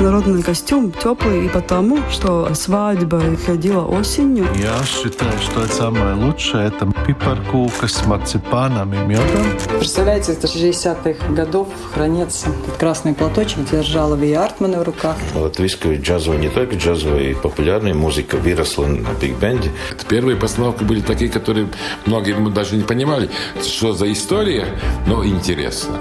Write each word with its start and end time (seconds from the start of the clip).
Народный 0.00 0.42
костюм 0.42 0.92
теплый 0.92 1.46
и 1.46 1.48
потому, 1.48 1.98
что 2.10 2.54
свадьба 2.54 3.22
ходила 3.44 3.82
осенью. 3.82 4.46
Я 4.54 4.76
считаю, 4.84 5.32
что 5.40 5.62
это 5.62 5.72
самое 5.72 6.14
лучшее. 6.14 6.68
Это 6.68 6.86
пипаркука 7.06 7.88
с 7.88 8.04
марципаном 8.04 8.92
и 8.92 8.98
медом. 8.98 9.46
Представляете, 9.78 10.32
это 10.32 10.46
60-х 10.46 11.32
годов 11.32 11.68
хранится 11.94 12.48
этот 12.50 12.76
красный 12.76 13.14
платочек, 13.14 13.70
держала 13.70 14.14
Ви 14.14 14.34
Артмана 14.34 14.80
в 14.80 14.82
руках. 14.82 15.16
Латвийская 15.34 15.98
джазовая, 15.98 16.38
не 16.38 16.50
только 16.50 16.76
джазовая, 16.76 17.30
и 17.30 17.34
популярная 17.34 17.94
музыка 17.94 18.36
выросла 18.36 18.86
на 18.86 19.08
биг-бенде. 19.20 19.70
Первые 20.08 20.36
постановки 20.36 20.84
были 20.84 21.00
такие, 21.00 21.30
которые 21.30 21.68
многие 22.04 22.34
мы 22.34 22.50
даже 22.50 22.76
не 22.76 22.84
понимали, 22.84 23.30
что 23.62 23.92
за 23.94 24.12
история, 24.12 24.66
но 25.06 25.24
интересно. 25.24 25.96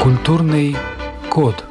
Культурный 0.00 0.76
код. 1.32 1.64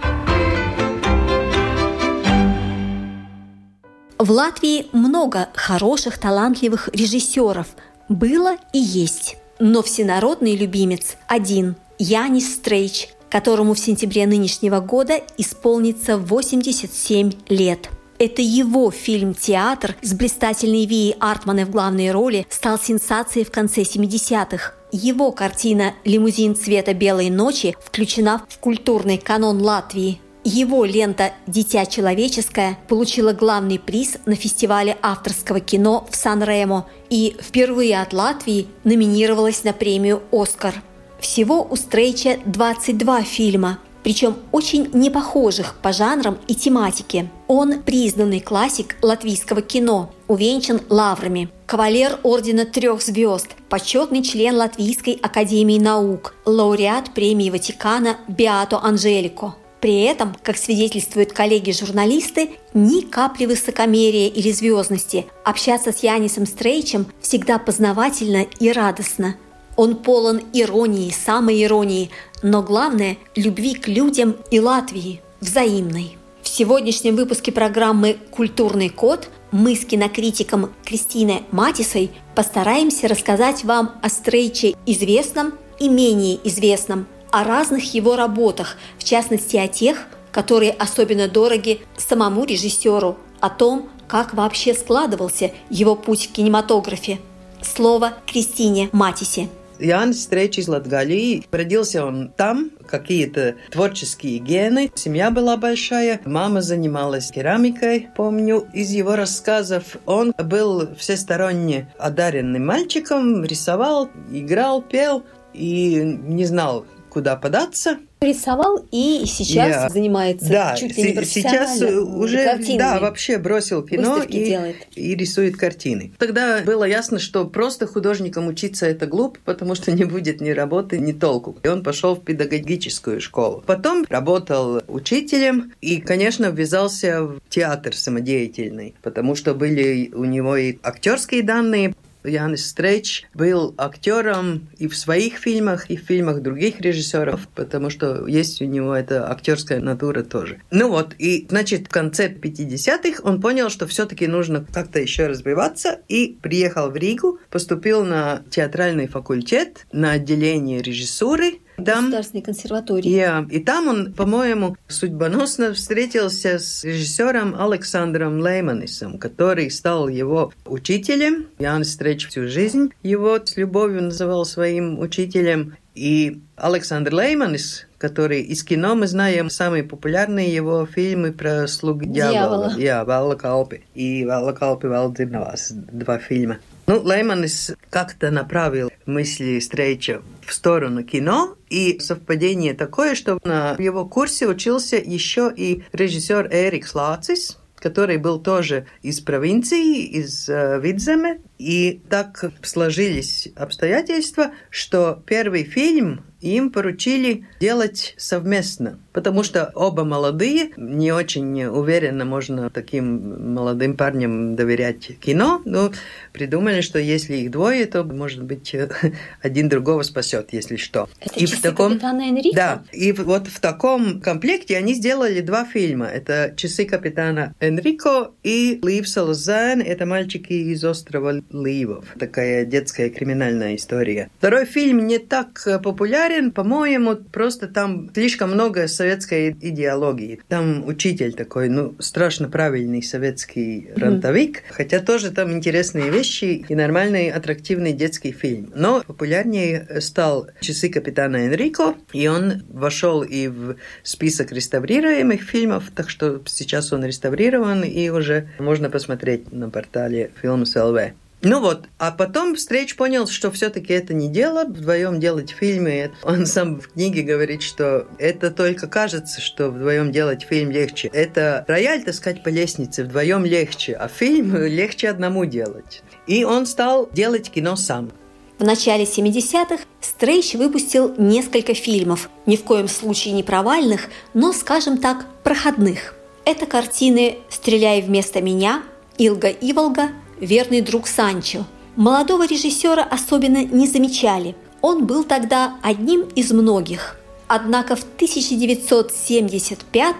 В 4.17 4.31
Латвии 4.31 4.87
много 4.91 5.49
хороших, 5.53 6.17
талантливых 6.17 6.89
режиссеров. 6.93 7.67
Было 8.09 8.57
и 8.73 8.79
есть. 8.79 9.37
Но 9.59 9.83
всенародный 9.83 10.55
любимец 10.55 11.15
один– 11.27 11.75
Янис 11.99 12.55
Стрейч, 12.55 13.09
которому 13.29 13.75
в 13.75 13.79
сентябре 13.79 14.25
нынешнего 14.25 14.79
года 14.79 15.19
исполнится 15.37 16.17
87 16.17 17.31
лет. 17.49 17.91
Это 18.21 18.43
его 18.43 18.91
фильм 18.91 19.33
«Театр» 19.33 19.95
с 20.03 20.13
блистательной 20.13 20.85
Вией 20.85 21.15
Артманой 21.19 21.65
в 21.65 21.71
главной 21.71 22.11
роли 22.11 22.45
стал 22.51 22.77
сенсацией 22.77 23.43
в 23.43 23.49
конце 23.49 23.81
70-х. 23.81 24.73
Его 24.91 25.31
картина 25.31 25.95
«Лимузин 26.05 26.55
цвета 26.55 26.93
белой 26.93 27.31
ночи» 27.31 27.75
включена 27.83 28.43
в 28.47 28.59
культурный 28.59 29.17
канон 29.17 29.59
Латвии. 29.59 30.21
Его 30.43 30.85
лента 30.85 31.33
«Дитя 31.47 31.87
человеческое» 31.87 32.77
получила 32.87 33.33
главный 33.33 33.79
приз 33.79 34.17
на 34.27 34.35
фестивале 34.35 34.99
авторского 35.01 35.59
кино 35.59 36.07
в 36.07 36.15
Сан-Ремо 36.15 36.85
и 37.09 37.35
впервые 37.41 37.99
от 37.99 38.13
Латвии 38.13 38.67
номинировалась 38.83 39.63
на 39.63 39.73
премию 39.73 40.21
«Оскар». 40.31 40.75
Всего 41.19 41.67
у 41.67 41.75
Стрейча 41.75 42.37
22 42.45 43.23
фильма– 43.23 43.79
причем 44.03 44.37
очень 44.51 44.89
непохожих 44.93 45.75
по 45.81 45.93
жанрам 45.93 46.37
и 46.47 46.55
тематике. 46.55 47.29
Он 47.53 47.83
признанный 47.83 48.39
классик 48.39 48.95
латвийского 49.01 49.61
кино, 49.61 50.13
увенчан 50.29 50.79
лаврами. 50.87 51.49
Кавалер 51.65 52.17
Ордена 52.23 52.65
Трех 52.65 53.01
Звезд, 53.01 53.49
почетный 53.67 54.23
член 54.23 54.55
Латвийской 54.55 55.19
Академии 55.21 55.77
Наук, 55.77 56.33
лауреат 56.45 57.13
премии 57.13 57.49
Ватикана 57.49 58.15
Биато 58.29 58.79
Анжелико. 58.81 59.55
При 59.81 60.03
этом, 60.03 60.33
как 60.41 60.55
свидетельствуют 60.55 61.33
коллеги-журналисты, 61.33 62.51
ни 62.73 63.01
капли 63.01 63.47
высокомерия 63.47 64.29
или 64.29 64.49
звездности. 64.53 65.25
Общаться 65.43 65.91
с 65.91 66.03
Янисом 66.03 66.45
Стрейчем 66.45 67.05
всегда 67.19 67.59
познавательно 67.59 68.45
и 68.61 68.71
радостно. 68.71 69.35
Он 69.75 69.97
полон 69.97 70.41
иронии, 70.53 71.11
самой 71.11 71.61
иронии, 71.61 72.11
но 72.43 72.63
главное– 72.63 73.17
любви 73.35 73.73
к 73.73 73.89
людям 73.89 74.37
и 74.51 74.61
Латвии, 74.61 75.19
взаимной. 75.41 76.15
В 76.41 76.47
сегодняшнем 76.49 77.15
выпуске 77.15 77.51
программы 77.51 78.17
«Культурный 78.31 78.89
код» 78.89 79.29
мы 79.51 79.75
с 79.75 79.85
кинокритиком 79.85 80.73
Кристиной 80.83 81.43
Матисой 81.51 82.09
постараемся 82.33 83.07
рассказать 83.07 83.63
вам 83.63 83.91
о 84.01 84.09
Стрейче 84.09 84.75
известном 84.87 85.53
и 85.79 85.87
менее 85.87 86.39
известном, 86.47 87.05
о 87.31 87.43
разных 87.43 87.93
его 87.93 88.15
работах, 88.15 88.77
в 88.97 89.03
частности 89.03 89.55
о 89.55 89.67
тех, 89.67 90.07
которые 90.31 90.71
особенно 90.71 91.27
дороги 91.27 91.81
самому 91.95 92.43
режиссеру, 92.43 93.17
о 93.39 93.49
том, 93.49 93.89
как 94.07 94.33
вообще 94.33 94.73
складывался 94.73 95.51
его 95.69 95.95
путь 95.95 96.27
в 96.27 96.31
кинематографе. 96.31 97.19
Слово 97.61 98.13
Кристине 98.25 98.89
Матисе. 98.91 99.47
Янис 99.81 100.23
Стрейч 100.23 100.59
из 100.59 100.67
Латгалии. 100.67 101.43
Родился 101.51 102.05
он 102.05 102.29
там, 102.29 102.71
какие-то 102.87 103.55
творческие 103.71 104.37
гены. 104.37 104.91
Семья 104.95 105.31
была 105.31 105.57
большая. 105.57 106.21
Мама 106.25 106.61
занималась 106.61 107.31
керамикой. 107.31 108.09
Помню 108.15 108.67
из 108.73 108.91
его 108.91 109.15
рассказов, 109.15 109.97
он 110.05 110.33
был 110.37 110.95
всесторонне 110.95 111.91
одаренным 111.97 112.65
мальчиком, 112.65 113.43
рисовал, 113.43 114.09
играл, 114.31 114.81
пел 114.81 115.23
и 115.53 116.01
не 116.01 116.45
знал, 116.45 116.85
куда 117.09 117.35
податься 117.35 117.97
рисовал 118.21 118.85
и 118.91 119.23
сейчас 119.25 119.85
yeah. 119.85 119.89
занимается 119.89 120.47
да, 120.47 120.75
чуть 120.75 120.95
ли 120.95 121.13
не 121.13 121.25
сейчас 121.25 121.81
уже 121.81 122.43
картинами. 122.43 122.77
да 122.77 122.99
вообще 122.99 123.39
бросил 123.39 123.81
кино 123.81 124.21
и, 124.21 124.45
делает. 124.45 124.75
и 124.95 125.15
рисует 125.15 125.57
картины. 125.57 126.13
Тогда 126.19 126.61
было 126.61 126.83
ясно, 126.83 127.17
что 127.17 127.45
просто 127.45 127.87
художником 127.87 128.47
учиться 128.47 128.85
это 128.85 129.07
глупо, 129.07 129.39
потому 129.43 129.73
что 129.73 129.91
не 129.91 130.03
будет 130.03 130.39
ни 130.39 130.51
работы, 130.51 130.99
ни 130.99 131.13
толку. 131.13 131.57
И 131.63 131.67
он 131.67 131.83
пошел 131.83 132.15
в 132.15 132.23
педагогическую 132.23 133.19
школу. 133.21 133.63
Потом 133.65 134.05
работал 134.07 134.83
учителем 134.87 135.73
и, 135.81 135.99
конечно, 135.99 136.45
ввязался 136.45 137.23
в 137.23 137.39
театр 137.49 137.95
самодеятельный, 137.95 138.93
потому 139.01 139.33
что 139.33 139.55
были 139.55 140.11
у 140.13 140.25
него 140.25 140.55
и 140.57 140.77
актерские 140.83 141.41
данные, 141.41 141.95
Янис 142.23 142.67
Стрейч 142.67 143.25
был 143.33 143.73
актером 143.77 144.69
и 144.77 144.87
в 144.87 144.95
своих 144.97 145.37
фильмах, 145.37 145.89
и 145.89 145.97
в 145.97 146.01
фильмах 146.01 146.41
других 146.41 146.81
режиссеров, 146.81 147.47
потому 147.55 147.89
что 147.89 148.27
есть 148.27 148.61
у 148.61 148.65
него 148.65 148.95
эта 148.95 149.29
актерская 149.29 149.79
натура 149.79 150.23
тоже. 150.23 150.61
Ну 150.71 150.89
вот, 150.89 151.15
и 151.17 151.47
значит, 151.49 151.87
в 151.87 151.89
конце 151.89 152.29
50-х 152.29 153.23
он 153.23 153.41
понял, 153.41 153.69
что 153.69 153.87
все-таки 153.87 154.27
нужно 154.27 154.65
как-то 154.71 154.99
еще 154.99 155.27
развиваться, 155.27 155.99
и 156.07 156.37
приехал 156.41 156.89
в 156.89 156.95
Ригу, 156.95 157.39
поступил 157.49 158.03
на 158.03 158.43
театральный 158.49 159.07
факультет, 159.07 159.85
на 159.91 160.11
отделение 160.11 160.81
режиссуры, 160.81 161.59
там, 161.77 162.05
Государственной 162.05 162.41
консерватории. 162.41 163.11
Yeah. 163.11 163.49
И 163.49 163.59
там 163.59 163.87
он, 163.87 164.13
по-моему, 164.13 164.77
судьбоносно 164.87 165.73
встретился 165.73 166.59
с 166.59 166.83
режиссером 166.83 167.55
Александром 167.59 168.39
Лейманисом, 168.39 169.17
который 169.17 169.69
стал 169.71 170.07
его 170.07 170.53
учителем. 170.65 171.47
Ян 171.59 171.83
Стреч 171.83 172.27
всю 172.27 172.47
жизнь 172.47 172.91
его 173.03 173.39
с 173.43 173.57
любовью 173.57 174.03
называл 174.03 174.45
своим 174.45 174.99
учителем. 174.99 175.75
И 175.93 176.39
Александр 176.55 177.13
Лейманис, 177.13 177.85
который 177.97 178.41
из 178.41 178.63
кино 178.63 178.95
мы 178.95 179.07
знаем 179.07 179.49
самые 179.49 179.83
популярные 179.83 180.53
его 180.53 180.85
фильмы 180.85 181.33
про 181.33 181.67
слуг 181.67 182.05
дьявола. 182.05 182.73
Я, 182.77 183.03
Валла 183.03 183.35
Калпи 183.35 183.83
и 183.93 184.25
Валла 184.25 184.53
Калпи 184.53 184.87
Валдзирнавас. 184.87 185.71
Два 185.71 186.17
фильма. 186.17 186.59
Ну, 186.87 187.01
Лейманис 187.01 187.73
как-то 187.89 188.31
направил 188.31 188.89
мысли 189.05 189.59
Стрейча 189.59 190.21
в 190.45 190.53
сторону 190.53 191.03
кино, 191.03 191.55
и 191.71 191.99
совпадение 191.99 192.73
такое, 192.73 193.15
что 193.15 193.39
на 193.45 193.75
его 193.79 194.05
курсе 194.05 194.45
учился 194.45 194.97
еще 194.97 195.51
и 195.55 195.83
режиссер 195.93 196.49
Эрик 196.51 196.85
Слацис, 196.85 197.57
который 197.77 198.17
был 198.17 198.39
тоже 198.41 198.87
из 199.01 199.21
провинции, 199.21 200.03
из 200.03 200.49
э, 200.49 200.79
Видземе. 200.81 201.39
И 201.57 202.01
так 202.09 202.43
сложились 202.61 203.47
обстоятельства, 203.55 204.51
что 204.69 205.23
первый 205.25 205.63
фильм 205.63 206.25
им 206.41 206.71
поручили 206.71 207.45
делать 207.59 208.15
совместно, 208.17 208.99
потому 209.13 209.43
что 209.43 209.71
оба 209.75 210.03
молодые, 210.03 210.71
не 210.77 211.11
очень 211.11 211.63
уверенно 211.65 212.25
можно 212.25 212.69
таким 212.69 213.53
молодым 213.53 213.95
парням 213.95 214.55
доверять 214.55 215.19
кино, 215.19 215.61
но 215.65 215.91
придумали, 216.33 216.81
что 216.81 216.99
если 216.99 217.37
их 217.37 217.51
двое, 217.51 217.85
то, 217.85 218.03
может 218.03 218.43
быть, 218.43 218.75
один 219.41 219.69
другого 219.69 220.03
спасет, 220.03 220.49
если 220.51 220.75
что. 220.75 221.09
Это 221.19 221.39
и 221.39 221.45
в 221.45 221.61
таком... 221.61 221.93
капитана 221.93 222.21
Энрико? 222.21 222.55
Да, 222.55 222.83
и 222.91 223.11
вот 223.11 223.47
в 223.47 223.59
таком 223.59 224.21
комплекте 224.21 224.77
они 224.77 224.93
сделали 224.93 225.41
два 225.41 225.65
фильма. 225.65 226.07
Это 226.07 226.53
«Часы 226.55 226.85
капитана 226.85 227.53
Энрико» 227.59 228.31
и 228.43 228.79
«Лив 228.83 229.07
Салазан». 229.07 229.81
Это 229.81 230.05
мальчики 230.05 230.53
из 230.53 230.83
острова 230.83 231.41
Ливов. 231.51 232.05
Такая 232.19 232.65
детская 232.65 233.09
криминальная 233.09 233.75
история. 233.75 234.29
Второй 234.37 234.65
фильм 234.65 235.05
не 235.07 235.19
так 235.19 235.67
популярен, 235.83 236.30
популярен, 236.31 236.51
по-моему, 236.51 237.15
просто 237.15 237.67
там 237.67 238.09
слишком 238.13 238.51
много 238.51 238.87
советской 238.87 239.51
идеологии. 239.51 240.39
Там 240.47 240.85
учитель 240.87 241.33
такой, 241.33 241.69
ну, 241.69 241.95
страшно 241.99 242.49
правильный 242.49 243.03
советский 243.03 243.89
рантовик, 243.95 244.57
mm-hmm. 244.57 244.71
хотя 244.71 244.99
тоже 244.99 245.31
там 245.31 245.51
интересные 245.51 246.09
вещи 246.09 246.65
и 246.67 246.75
нормальный 246.75 247.29
аттрактивный 247.29 247.93
детский 247.93 248.31
фильм. 248.31 248.71
Но 248.75 249.03
популярнее 249.05 250.01
стал 250.01 250.47
«Часы 250.61 250.89
капитана 250.89 251.47
Энрико», 251.47 251.95
и 252.13 252.27
он 252.27 252.63
вошел 252.69 253.23
и 253.23 253.47
в 253.47 253.75
список 254.03 254.51
реставрируемых 254.51 255.41
фильмов, 255.41 255.91
так 255.95 256.09
что 256.09 256.41
сейчас 256.45 256.93
он 256.93 257.05
реставрирован, 257.05 257.83
и 257.83 258.09
уже 258.09 258.49
можно 258.59 258.89
посмотреть 258.89 259.51
на 259.51 259.69
портале 259.69 260.31
Films.lv. 260.41 261.13
Ну 261.43 261.59
вот, 261.59 261.85
а 261.97 262.11
потом 262.11 262.55
Стрейч 262.55 262.95
понял, 262.95 263.27
что 263.27 263.49
все-таки 263.51 263.93
это 263.93 264.13
не 264.13 264.29
дело, 264.29 264.63
вдвоем 264.63 265.19
делать 265.19 265.49
фильмы. 265.49 266.11
Он 266.23 266.45
сам 266.45 266.79
в 266.79 266.89
книге 266.89 267.23
говорит, 267.23 267.63
что 267.63 268.07
это 268.19 268.51
только 268.51 268.87
кажется, 268.87 269.41
что 269.41 269.69
вдвоем 269.69 270.11
делать 270.11 270.43
фильм 270.43 270.69
легче. 270.69 271.09
Это 271.11 271.65
рояль 271.67 272.03
таскать 272.03 272.43
по 272.43 272.49
лестнице 272.49 273.03
вдвоем 273.03 273.43
легче, 273.43 273.93
а 273.93 274.07
фильм 274.07 274.55
легче 274.55 275.09
одному 275.09 275.45
делать. 275.45 276.03
И 276.27 276.43
он 276.43 276.67
стал 276.67 277.09
делать 277.11 277.49
кино 277.49 277.75
сам. 277.75 278.11
В 278.59 278.63
начале 278.63 279.05
70-х 279.05 279.79
Стрейч 279.99 280.53
выпустил 280.53 281.15
несколько 281.17 281.73
фильмов, 281.73 282.29
ни 282.45 282.55
в 282.55 282.63
коем 282.63 282.87
случае 282.87 283.33
не 283.33 283.41
провальных, 283.41 284.09
но, 284.35 284.53
скажем 284.53 284.99
так, 284.99 285.25
проходных. 285.43 286.13
Это 286.45 286.67
картины 286.67 287.39
«Стреляй 287.49 288.03
вместо 288.03 288.41
меня», 288.41 288.83
«Илга 289.17 289.49
Иволга», 289.49 290.09
верный 290.41 290.81
друг 290.81 291.07
Санчо. 291.07 291.63
Молодого 291.95 292.45
режиссера 292.45 293.03
особенно 293.03 293.63
не 293.63 293.87
замечали. 293.87 294.57
Он 294.81 295.05
был 295.05 295.23
тогда 295.23 295.75
одним 295.81 296.23
из 296.35 296.51
многих. 296.51 297.15
Однако 297.47 297.95
в 297.95 298.03
1975 298.15 300.15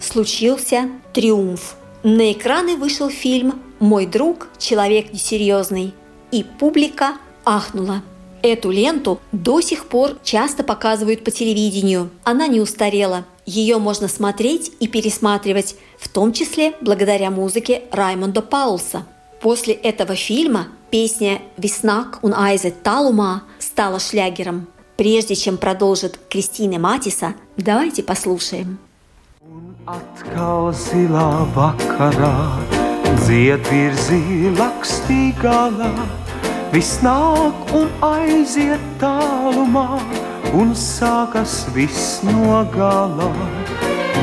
случился 0.00 0.88
триумф. 1.12 1.76
На 2.02 2.32
экраны 2.32 2.76
вышел 2.76 3.10
фильм 3.10 3.60
«Мой 3.78 4.06
друг– 4.06 4.48
человек 4.58 5.12
несерьезный», 5.12 5.92
и 6.30 6.42
публика 6.44 7.18
ахнула. 7.44 8.02
Эту 8.42 8.70
ленту 8.70 9.18
до 9.32 9.60
сих 9.60 9.86
пор 9.86 10.16
часто 10.22 10.62
показывают 10.62 11.24
по 11.24 11.32
телевидению. 11.32 12.10
Она 12.22 12.46
не 12.46 12.60
устарела. 12.60 13.24
Ее 13.44 13.78
можно 13.78 14.06
смотреть 14.08 14.70
и 14.78 14.86
пересматривать, 14.86 15.74
в 15.98 16.08
том 16.08 16.32
числе 16.32 16.74
благодаря 16.80 17.30
музыке 17.30 17.82
Раймонда 17.90 18.42
Паулса– 18.42 19.04
После 19.46 19.74
этого 19.74 20.16
фильма 20.16 20.66
песня 20.90 21.40
«Веснак 21.56 22.18
un 22.24 22.34
aiziet 22.34 22.82
tālumā» 22.82 23.42
стала 23.60 24.00
шлягером. 24.00 24.66
Прежде 24.96 25.36
чем 25.36 25.56
продолжит 25.56 26.18
Кристина 26.28 26.80
Матиса, 26.80 27.34
давайте 27.56 28.02
послушаем. 28.02 28.80
Atkal 29.86 30.74
un 37.72 37.88
aiziet 38.02 38.80
tālumā, 38.98 40.00
un 40.54 40.74
sākas 40.74 41.68
viss 41.72 42.24
no 42.24 42.66
galā. 42.74 43.30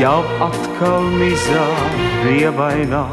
Jau 0.01 0.19
atkal 0.43 1.07
mizā 1.15 1.63
rievainā, 2.25 3.07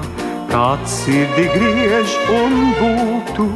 kāds 0.50 0.92
sirdi 1.04 1.46
griež 1.54 2.14
un 2.34 2.56
būtu 2.78 3.46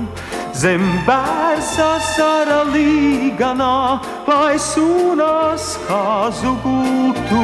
zem 0.55 0.85
bērsa 1.07 1.89
sara 2.15 2.63
līganā, 2.71 3.99
lai 4.29 4.55
sūnās 4.63 5.75
kāzu 5.89 6.55
gūtu. 6.65 7.43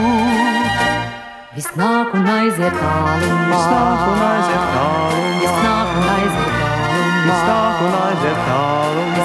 Viss 1.57 1.73
nāk 1.79 2.15
un 2.15 2.29
aiziet 2.31 2.77
tālumā, 2.79 3.39
viss 3.51 3.67
nāk 3.75 4.05
un 4.13 4.21
aiziet 4.29 4.69
tālumā, 4.75 5.33
viss 5.41 5.57
nāk 5.65 5.97
un 5.97 6.05
aiziet 6.15 6.53
tālumā, 6.61 7.15
viss 7.27 7.43
nāk 7.51 7.83
un 7.87 7.97
aiziet 8.03 8.45
tālumā, 8.51 9.17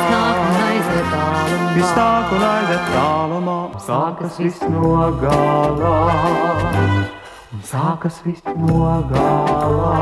viss 1.76 1.94
nāk 2.00 2.34
un 2.40 2.48
aiziet 2.54 2.90
tālumā, 2.96 3.60
sākas 3.90 4.42
viss 4.42 4.66
no 4.74 4.96
galā. 5.22 7.15
Un 7.56 7.62
sākas 7.64 8.18
viss 8.26 8.44
no 8.60 8.80
gala. 9.08 9.94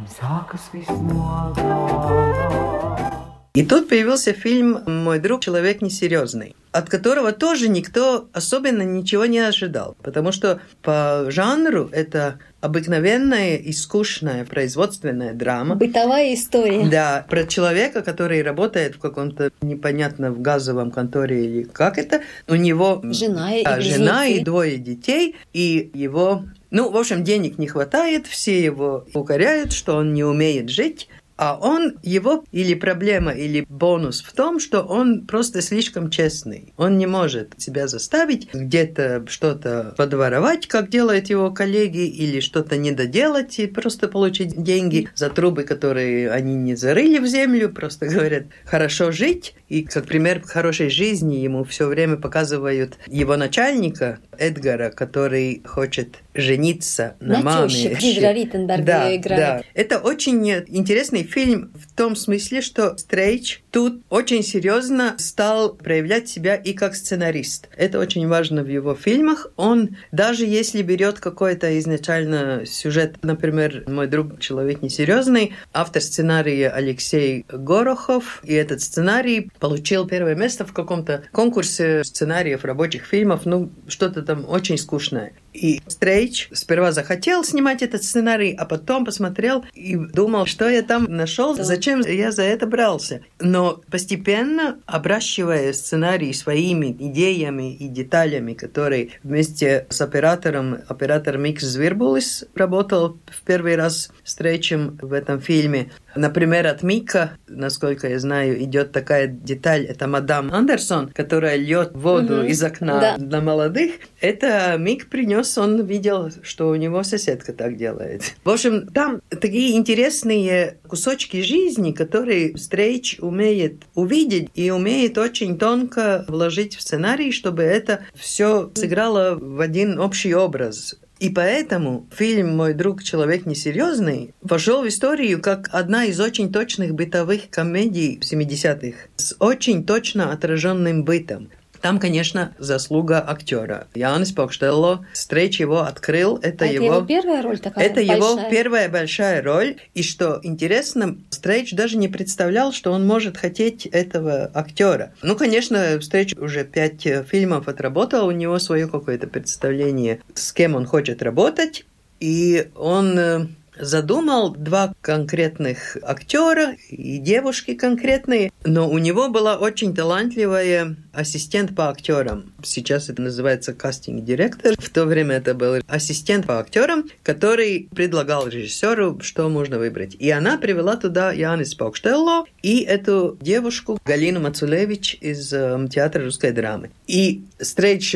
Un 0.00 0.08
sākas 0.08 0.70
viss 0.72 0.88
no 1.04 1.52
gala. 1.60 3.25
И 3.56 3.64
тут 3.64 3.88
появился 3.88 4.34
фильм 4.34 4.82
«Мой 4.86 5.18
друг– 5.18 5.40
человек 5.42 5.80
несерьезный», 5.80 6.54
от 6.72 6.90
которого 6.90 7.32
тоже 7.32 7.70
никто 7.70 8.28
особенно 8.34 8.82
ничего 8.82 9.24
не 9.24 9.38
ожидал, 9.38 9.96
потому 10.02 10.30
что 10.30 10.60
по 10.82 11.24
жанру 11.30 11.88
это 11.90 12.38
обыкновенная 12.60 13.56
и 13.56 13.72
скучная 13.72 14.44
производственная 14.44 15.32
драма. 15.32 15.74
Бытовая 15.74 16.34
история. 16.34 16.86
Да, 16.90 17.24
про 17.30 17.44
человека, 17.44 18.02
который 18.02 18.42
работает 18.42 18.96
в 18.96 18.98
каком-то 18.98 19.50
непонятно 19.62 20.32
в 20.32 20.42
газовом 20.42 20.90
конторе 20.90 21.46
или 21.46 21.62
как 21.62 21.96
это. 21.96 22.20
У 22.46 22.56
него 22.56 23.00
жена, 23.04 23.52
да, 23.64 23.78
и, 23.78 23.80
жена 23.80 24.26
и 24.26 24.40
двое 24.40 24.76
детей, 24.76 25.34
и 25.54 25.90
его 25.94 26.44
ну, 26.70 26.90
в 26.90 26.96
общем, 26.96 27.24
денег 27.24 27.58
не 27.58 27.68
хватает, 27.68 28.26
все 28.26 28.62
его 28.62 29.06
укоряют, 29.14 29.72
что 29.72 29.96
он 29.96 30.12
не 30.12 30.24
умеет 30.24 30.68
жить, 30.68 31.08
а 31.36 31.58
он, 31.60 31.98
его 32.02 32.44
или 32.52 32.74
проблема, 32.74 33.32
или 33.32 33.66
бонус 33.68 34.22
в 34.22 34.32
том, 34.32 34.58
что 34.58 34.82
он 34.82 35.26
просто 35.26 35.60
слишком 35.60 36.10
честный. 36.10 36.72
Он 36.76 36.98
не 36.98 37.06
может 37.06 37.54
себя 37.58 37.88
заставить 37.88 38.48
где-то 38.52 39.24
что-то 39.28 39.94
подворовать, 39.96 40.66
как 40.66 40.88
делают 40.88 41.28
его 41.28 41.50
коллеги, 41.50 42.06
или 42.06 42.40
что-то 42.40 42.76
недоделать 42.76 43.58
и 43.58 43.66
просто 43.66 44.08
получить 44.08 44.62
деньги 44.62 45.08
за 45.14 45.30
трубы, 45.30 45.64
которые 45.64 46.30
они 46.30 46.54
не 46.54 46.74
зарыли 46.74 47.18
в 47.18 47.26
землю, 47.26 47.70
просто 47.70 48.06
говорят 48.06 48.44
«хорошо 48.64 49.10
жить». 49.12 49.54
И 49.68 49.82
как 49.82 50.06
пример 50.06 50.42
хорошей 50.42 50.90
жизни 50.90 51.36
ему 51.36 51.64
все 51.64 51.88
время 51.88 52.16
показывают 52.16 52.98
его 53.08 53.36
начальника 53.36 54.20
Эдгара, 54.38 54.90
который 54.90 55.62
хочет 55.66 56.18
жениться 56.36 57.16
на, 57.20 57.38
на 57.38 57.40
маме. 57.42 57.68
Тёще, 57.68 57.94
Фридера 57.94 58.32
Риттенберга 58.32 58.84
да, 58.84 59.16
играет. 59.16 59.38
Да. 59.38 59.62
Это 59.74 59.98
очень 59.98 60.48
интересный 60.68 61.22
фильм 61.24 61.72
в 61.74 61.94
том 61.96 62.16
смысле, 62.16 62.60
что 62.60 62.96
Стрейч 62.96 63.62
тут 63.70 64.02
очень 64.10 64.42
серьезно 64.42 65.14
стал 65.18 65.74
проявлять 65.74 66.28
себя 66.28 66.54
и 66.56 66.72
как 66.72 66.94
сценарист. 66.94 67.68
Это 67.76 67.98
очень 67.98 68.26
важно 68.26 68.62
в 68.62 68.68
его 68.68 68.94
фильмах. 68.94 69.48
Он, 69.56 69.96
даже 70.12 70.44
если 70.46 70.82
берет 70.82 71.20
какой-то 71.20 71.78
изначально 71.78 72.64
сюжет, 72.66 73.16
например, 73.22 73.84
«Мой 73.86 74.06
друг 74.06 74.40
человек 74.40 74.82
несерьезный», 74.82 75.54
автор 75.72 76.02
сценария 76.02 76.70
Алексей 76.70 77.44
Горохов, 77.48 78.40
и 78.44 78.54
этот 78.54 78.80
сценарий 78.80 79.50
получил 79.60 80.06
первое 80.06 80.34
место 80.34 80.64
в 80.64 80.72
каком-то 80.72 81.24
конкурсе 81.32 82.04
сценариев 82.04 82.64
рабочих 82.64 83.04
фильмов, 83.04 83.42
ну, 83.44 83.70
что-то 83.88 84.22
там 84.22 84.48
очень 84.48 84.78
скучное. 84.78 85.32
И 85.56 85.80
Стрейч 85.86 86.48
сперва 86.52 86.92
захотел 86.92 87.42
снимать 87.42 87.82
этот 87.82 88.04
сценарий, 88.04 88.54
а 88.54 88.66
потом 88.66 89.04
посмотрел 89.04 89.64
и 89.74 89.96
думал, 89.96 90.46
что 90.46 90.68
я 90.68 90.82
там 90.82 91.04
нашел, 91.04 91.54
зачем 91.54 92.00
я 92.00 92.30
за 92.30 92.42
это 92.42 92.66
брался. 92.66 93.22
Но 93.40 93.80
постепенно, 93.90 94.78
обращивая 94.86 95.72
сценарий 95.72 96.32
своими 96.34 96.92
идеями 96.92 97.74
и 97.74 97.88
деталями, 97.88 98.52
которые 98.52 99.10
вместе 99.22 99.86
с 99.88 100.00
оператором, 100.00 100.78
оператор 100.88 101.38
Микс 101.38 101.64
Звирбулис 101.64 102.44
работал 102.54 103.18
в 103.26 103.42
первый 103.42 103.76
раз 103.76 104.10
с 104.24 104.36
Стрейчем 104.36 104.98
в 105.00 105.14
этом 105.14 105.40
фильме, 105.40 105.90
Например, 106.16 106.66
от 106.66 106.82
Мика, 106.82 107.32
насколько 107.46 108.08
я 108.08 108.18
знаю, 108.18 108.62
идет 108.62 108.92
такая 108.92 109.26
деталь, 109.26 109.84
это 109.84 110.06
мадам 110.06 110.52
Андерсон, 110.52 111.08
которая 111.08 111.56
льет 111.56 111.90
воду 111.94 112.40
угу. 112.40 112.46
из 112.46 112.62
окна 112.62 113.00
да. 113.00 113.16
на 113.18 113.40
молодых. 113.40 113.92
Это 114.20 114.76
Мик 114.78 115.08
принес, 115.08 115.56
он 115.58 115.84
видел, 115.84 116.30
что 116.42 116.68
у 116.68 116.74
него 116.74 117.02
соседка 117.02 117.52
так 117.52 117.76
делает. 117.76 118.34
В 118.44 118.50
общем, 118.50 118.86
там 118.88 119.20
такие 119.28 119.76
интересные 119.76 120.78
кусочки 120.88 121.42
жизни, 121.42 121.92
которые 121.92 122.56
Стрейч 122.56 123.18
умеет 123.20 123.84
увидеть 123.94 124.50
и 124.54 124.70
умеет 124.70 125.18
очень 125.18 125.58
тонко 125.58 126.24
вложить 126.28 126.76
в 126.76 126.82
сценарий, 126.82 127.32
чтобы 127.32 127.62
это 127.62 128.00
все 128.14 128.70
сыграло 128.74 129.36
в 129.40 129.60
один 129.60 129.98
общий 129.98 130.34
образ. 130.34 130.96
И 131.18 131.30
поэтому 131.30 132.06
фильм 132.14 132.56
«Мой 132.56 132.74
друг 132.74 133.02
человек 133.02 133.46
несерьезный» 133.46 134.34
вошел 134.42 134.82
в 134.82 134.88
историю 134.88 135.40
как 135.40 135.70
одна 135.72 136.04
из 136.04 136.20
очень 136.20 136.52
точных 136.52 136.94
бытовых 136.94 137.48
комедий 137.48 138.20
70-х 138.20 138.96
с 139.16 139.34
очень 139.38 139.86
точно 139.86 140.30
отраженным 140.30 141.04
бытом. 141.04 141.48
Там, 141.86 142.00
конечно, 142.00 142.52
заслуга 142.58 143.24
актера. 143.24 143.86
Янис 143.94 144.32
Покштелло, 144.32 145.06
Стрейч 145.12 145.60
его 145.60 145.82
открыл. 145.82 146.36
Это, 146.42 146.64
а 146.64 146.66
его, 146.66 146.84
это 146.84 146.94
его 146.96 147.06
первая 147.06 147.42
роль 147.42 147.60
такая 147.60 147.84
Это 147.84 147.94
большая. 148.04 148.16
его 148.16 148.50
первая 148.50 148.88
большая 148.88 149.40
роль. 149.40 149.76
И 149.94 150.02
что 150.02 150.40
интересно, 150.42 151.16
Стрейч 151.30 151.74
даже 151.74 151.96
не 151.96 152.08
представлял, 152.08 152.72
что 152.72 152.90
он 152.90 153.06
может 153.06 153.36
хотеть 153.36 153.86
этого 153.86 154.50
актера. 154.52 155.12
Ну, 155.22 155.36
конечно, 155.36 156.00
Стрейч 156.02 156.34
уже 156.34 156.64
пять 156.64 157.06
фильмов 157.28 157.68
отработал, 157.68 158.26
у 158.26 158.32
него 158.32 158.58
свое 158.58 158.88
какое-то 158.88 159.28
представление, 159.28 160.18
с 160.34 160.52
кем 160.52 160.74
он 160.74 160.86
хочет 160.86 161.22
работать. 161.22 161.86
И 162.18 162.68
он 162.74 163.16
э, 163.16 163.46
задумал 163.78 164.50
два 164.50 164.94
конкретных 165.00 165.96
актера 166.02 166.76
и 166.88 167.18
девушки 167.18 167.74
конкретные, 167.74 168.52
но 168.64 168.88
у 168.88 168.98
него 168.98 169.28
была 169.28 169.56
очень 169.56 169.94
талантливая 169.94 170.96
ассистент 171.12 171.74
по 171.74 171.88
актерам. 171.88 172.52
Сейчас 172.62 173.08
это 173.08 173.22
называется 173.22 173.72
кастинг-директор. 173.72 174.74
В 174.78 174.90
то 174.90 175.04
время 175.04 175.36
это 175.36 175.54
был 175.54 175.82
ассистент 175.86 176.46
по 176.46 176.58
актерам, 176.58 177.04
который 177.22 177.88
предлагал 177.94 178.48
режиссеру, 178.48 179.20
что 179.20 179.48
можно 179.48 179.78
выбрать. 179.78 180.14
И 180.18 180.30
она 180.30 180.58
привела 180.58 180.96
туда 180.96 181.32
Янис 181.32 181.74
Паукштелло 181.74 182.44
и 182.62 182.80
эту 182.80 183.38
девушку 183.40 183.98
Галину 184.04 184.40
Мацулевич 184.40 185.16
из 185.20 185.52
э, 185.52 185.88
театра 185.90 186.24
русской 186.24 186.52
драмы. 186.52 186.90
И 187.06 187.44
Стрейч 187.58 188.14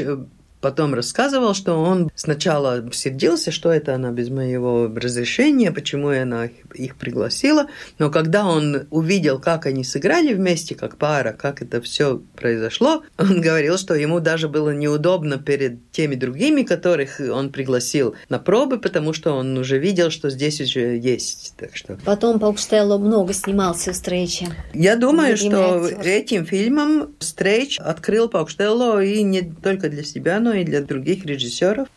потом 0.60 0.94
рассказывал, 0.94 1.54
что 1.54 1.80
он 1.80 2.10
сначала 2.14 2.84
сердился, 2.92 3.50
что 3.50 3.72
это 3.72 3.94
она 3.94 4.10
без 4.10 4.28
моего 4.30 4.90
разрешения, 4.94 5.72
почему 5.72 6.08
она 6.08 6.48
их 6.74 6.96
пригласила, 6.96 7.66
но 7.98 8.10
когда 8.10 8.46
он 8.46 8.86
увидел, 8.90 9.38
как 9.38 9.66
они 9.66 9.84
сыграли 9.84 10.34
вместе, 10.34 10.74
как 10.74 10.96
пара, 10.96 11.32
как 11.32 11.62
это 11.62 11.80
все 11.80 12.20
произошло, 12.36 13.02
он 13.18 13.40
говорил, 13.40 13.78
что 13.78 13.94
ему 13.94 14.20
даже 14.20 14.48
было 14.48 14.70
неудобно 14.70 15.38
перед 15.38 15.90
теми 15.90 16.14
другими, 16.14 16.62
которых 16.62 17.20
он 17.20 17.50
пригласил 17.50 18.14
на 18.28 18.38
пробы, 18.38 18.78
потому 18.78 19.12
что 19.12 19.32
он 19.32 19.56
уже 19.58 19.78
видел, 19.78 20.10
что 20.10 20.30
здесь 20.30 20.60
уже 20.60 20.98
есть. 20.98 21.54
Так 21.56 21.76
что... 21.76 21.98
Потом 22.04 22.38
Паукштелло 22.38 22.98
много 22.98 23.32
снимался 23.32 23.92
в 23.92 23.96
Стрейче. 23.96 24.48
Я 24.72 24.96
думаю, 24.96 25.36
что 25.36 25.86
этим 26.02 26.46
фильмом 26.46 27.14
Стрейч 27.18 27.78
открыл 27.78 28.28
Паукштелло 28.28 29.02
и 29.02 29.22
не 29.22 29.42
только 29.42 29.88
для 29.88 30.04
себя, 30.04 30.40
но 30.40 30.49
и 30.52 30.64
для 30.64 30.80
других 30.80 31.24
режиссеров. 31.24 31.88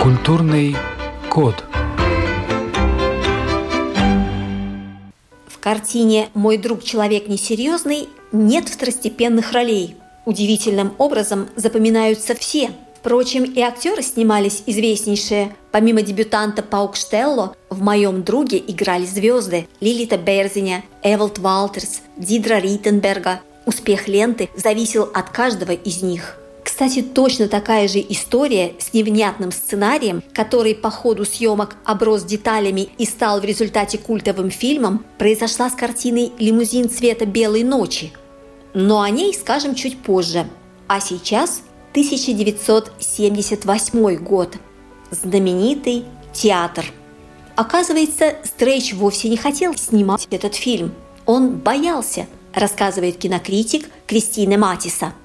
Культурный 0.00 0.76
код. 1.30 1.64
В 5.48 5.58
картине 5.58 6.28
«Мой 6.34 6.58
друг 6.58 6.84
человек 6.84 7.28
несерьезный» 7.28 8.08
нет 8.32 8.68
второстепенных 8.68 9.52
ролей. 9.52 9.96
Удивительным 10.24 10.94
образом 10.98 11.48
запоминаются 11.56 12.34
все. 12.34 12.70
Впрочем, 12.98 13.44
и 13.44 13.60
актеры 13.60 14.02
снимались 14.02 14.62
известнейшие. 14.66 15.54
Помимо 15.70 16.02
дебютанта 16.02 16.62
Паукштелло, 16.62 17.54
в 17.70 17.80
«Моем 17.82 18.22
друге» 18.22 18.58
играли 18.58 19.04
звезды 19.04 19.68
Лилита 19.80 20.18
Берзиня, 20.18 20.84
Эвалд 21.02 21.38
Валтерс, 21.38 22.00
Дидра 22.16 22.58
Риттенберга. 22.58 23.40
Успех 23.64 24.08
ленты 24.08 24.48
зависел 24.56 25.10
от 25.12 25.30
каждого 25.30 25.72
из 25.72 26.02
них– 26.02 26.38
кстати, 26.66 27.00
точно 27.00 27.46
такая 27.46 27.86
же 27.86 28.00
история 28.00 28.74
с 28.80 28.92
невнятным 28.92 29.52
сценарием, 29.52 30.24
который 30.34 30.74
по 30.74 30.90
ходу 30.90 31.24
съемок 31.24 31.76
оброс 31.84 32.24
деталями 32.24 32.88
и 32.98 33.04
стал 33.04 33.40
в 33.40 33.44
результате 33.44 33.98
культовым 33.98 34.50
фильмом, 34.50 35.06
произошла 35.16 35.70
с 35.70 35.74
картиной 35.74 36.32
«Лимузин 36.40 36.90
цвета 36.90 37.24
белой 37.24 37.62
ночи». 37.62 38.12
Но 38.74 39.00
о 39.00 39.08
ней 39.10 39.32
скажем 39.32 39.76
чуть 39.76 40.02
позже. 40.02 40.48
А 40.88 40.98
сейчас 40.98 41.62
1978 41.92 44.16
год. 44.16 44.56
Знаменитый 45.12 46.04
театр. 46.32 46.86
Оказывается, 47.54 48.38
Стрейч 48.42 48.92
вовсе 48.92 49.28
не 49.28 49.36
хотел 49.36 49.76
снимать 49.76 50.26
этот 50.32 50.56
фильм. 50.56 50.92
Он 51.26 51.58
боялся, 51.58 52.26
рассказывает 52.52 53.18
кинокритик 53.18 53.88
Кристина 54.08 54.58
Матиса– 54.58 55.14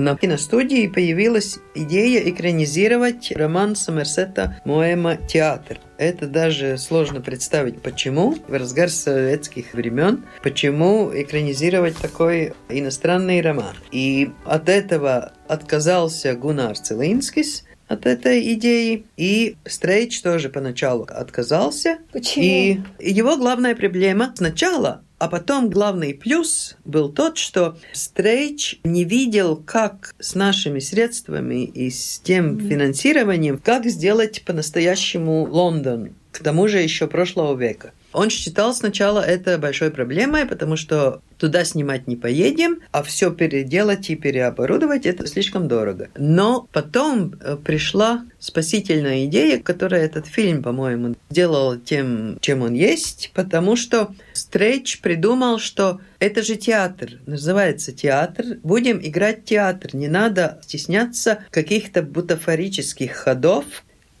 на 0.00 0.16
киностудии 0.16 0.88
появилась 0.88 1.58
идея 1.74 2.28
экранизировать 2.28 3.32
роман 3.32 3.76
Сомерсета 3.76 4.60
Моэма 4.64 5.16
«Театр». 5.16 5.78
Это 5.98 6.26
даже 6.26 6.76
сложно 6.78 7.20
представить, 7.20 7.80
почему 7.80 8.36
в 8.48 8.52
разгар 8.52 8.90
советских 8.90 9.72
времен, 9.74 10.24
почему 10.42 11.10
экранизировать 11.14 11.96
такой 11.96 12.54
иностранный 12.68 13.40
роман. 13.40 13.74
И 13.92 14.32
от 14.44 14.68
этого 14.68 15.32
отказался 15.46 16.34
Гунар 16.34 16.76
Целинскис, 16.76 17.64
от 17.86 18.06
этой 18.06 18.54
идеи. 18.54 19.06
И 19.16 19.56
Стрейч 19.64 20.20
тоже 20.22 20.48
поначалу 20.48 21.04
отказался. 21.08 21.98
Почему? 22.12 22.44
И 22.44 22.80
его 22.98 23.36
главная 23.36 23.74
проблема 23.74 24.32
сначала 24.36 25.02
а 25.24 25.28
потом 25.28 25.70
главный 25.70 26.12
плюс 26.12 26.76
был 26.84 27.08
тот, 27.08 27.38
что 27.38 27.78
Стрейч 27.94 28.78
не 28.84 29.04
видел, 29.04 29.56
как 29.56 30.14
с 30.18 30.34
нашими 30.34 30.80
средствами 30.80 31.64
и 31.64 31.88
с 31.88 32.20
тем 32.22 32.60
финансированием, 32.60 33.56
как 33.56 33.86
сделать 33.86 34.42
по-настоящему 34.44 35.46
Лондон, 35.50 36.10
к 36.30 36.40
тому 36.40 36.68
же 36.68 36.80
еще 36.80 37.06
прошлого 37.06 37.56
века. 37.58 37.94
Он 38.14 38.30
считал 38.30 38.72
сначала 38.72 39.20
это 39.20 39.58
большой 39.58 39.90
проблемой, 39.90 40.46
потому 40.46 40.76
что 40.76 41.20
туда 41.36 41.64
снимать 41.64 42.06
не 42.06 42.14
поедем, 42.14 42.78
а 42.92 43.02
все 43.02 43.32
переделать 43.32 44.08
и 44.08 44.14
переоборудовать 44.14 45.04
это 45.04 45.26
слишком 45.26 45.66
дорого. 45.66 46.08
Но 46.16 46.68
потом 46.72 47.34
э, 47.40 47.56
пришла 47.56 48.24
спасительная 48.38 49.24
идея, 49.24 49.58
которая 49.58 50.04
этот 50.04 50.26
фильм, 50.26 50.62
по-моему, 50.62 51.16
сделал 51.28 51.76
тем, 51.76 52.38
чем 52.40 52.62
он 52.62 52.74
есть, 52.74 53.32
потому 53.34 53.74
что 53.74 54.14
Стрейч 54.32 55.00
придумал, 55.00 55.58
что 55.58 56.00
это 56.20 56.42
же 56.42 56.54
театр, 56.54 57.18
называется 57.26 57.92
театр, 57.92 58.58
будем 58.62 59.00
играть 59.02 59.44
театр, 59.44 59.90
не 59.94 60.08
надо 60.08 60.60
стесняться 60.62 61.40
каких-то 61.50 62.02
бутафорических 62.02 63.12
ходов, 63.12 63.64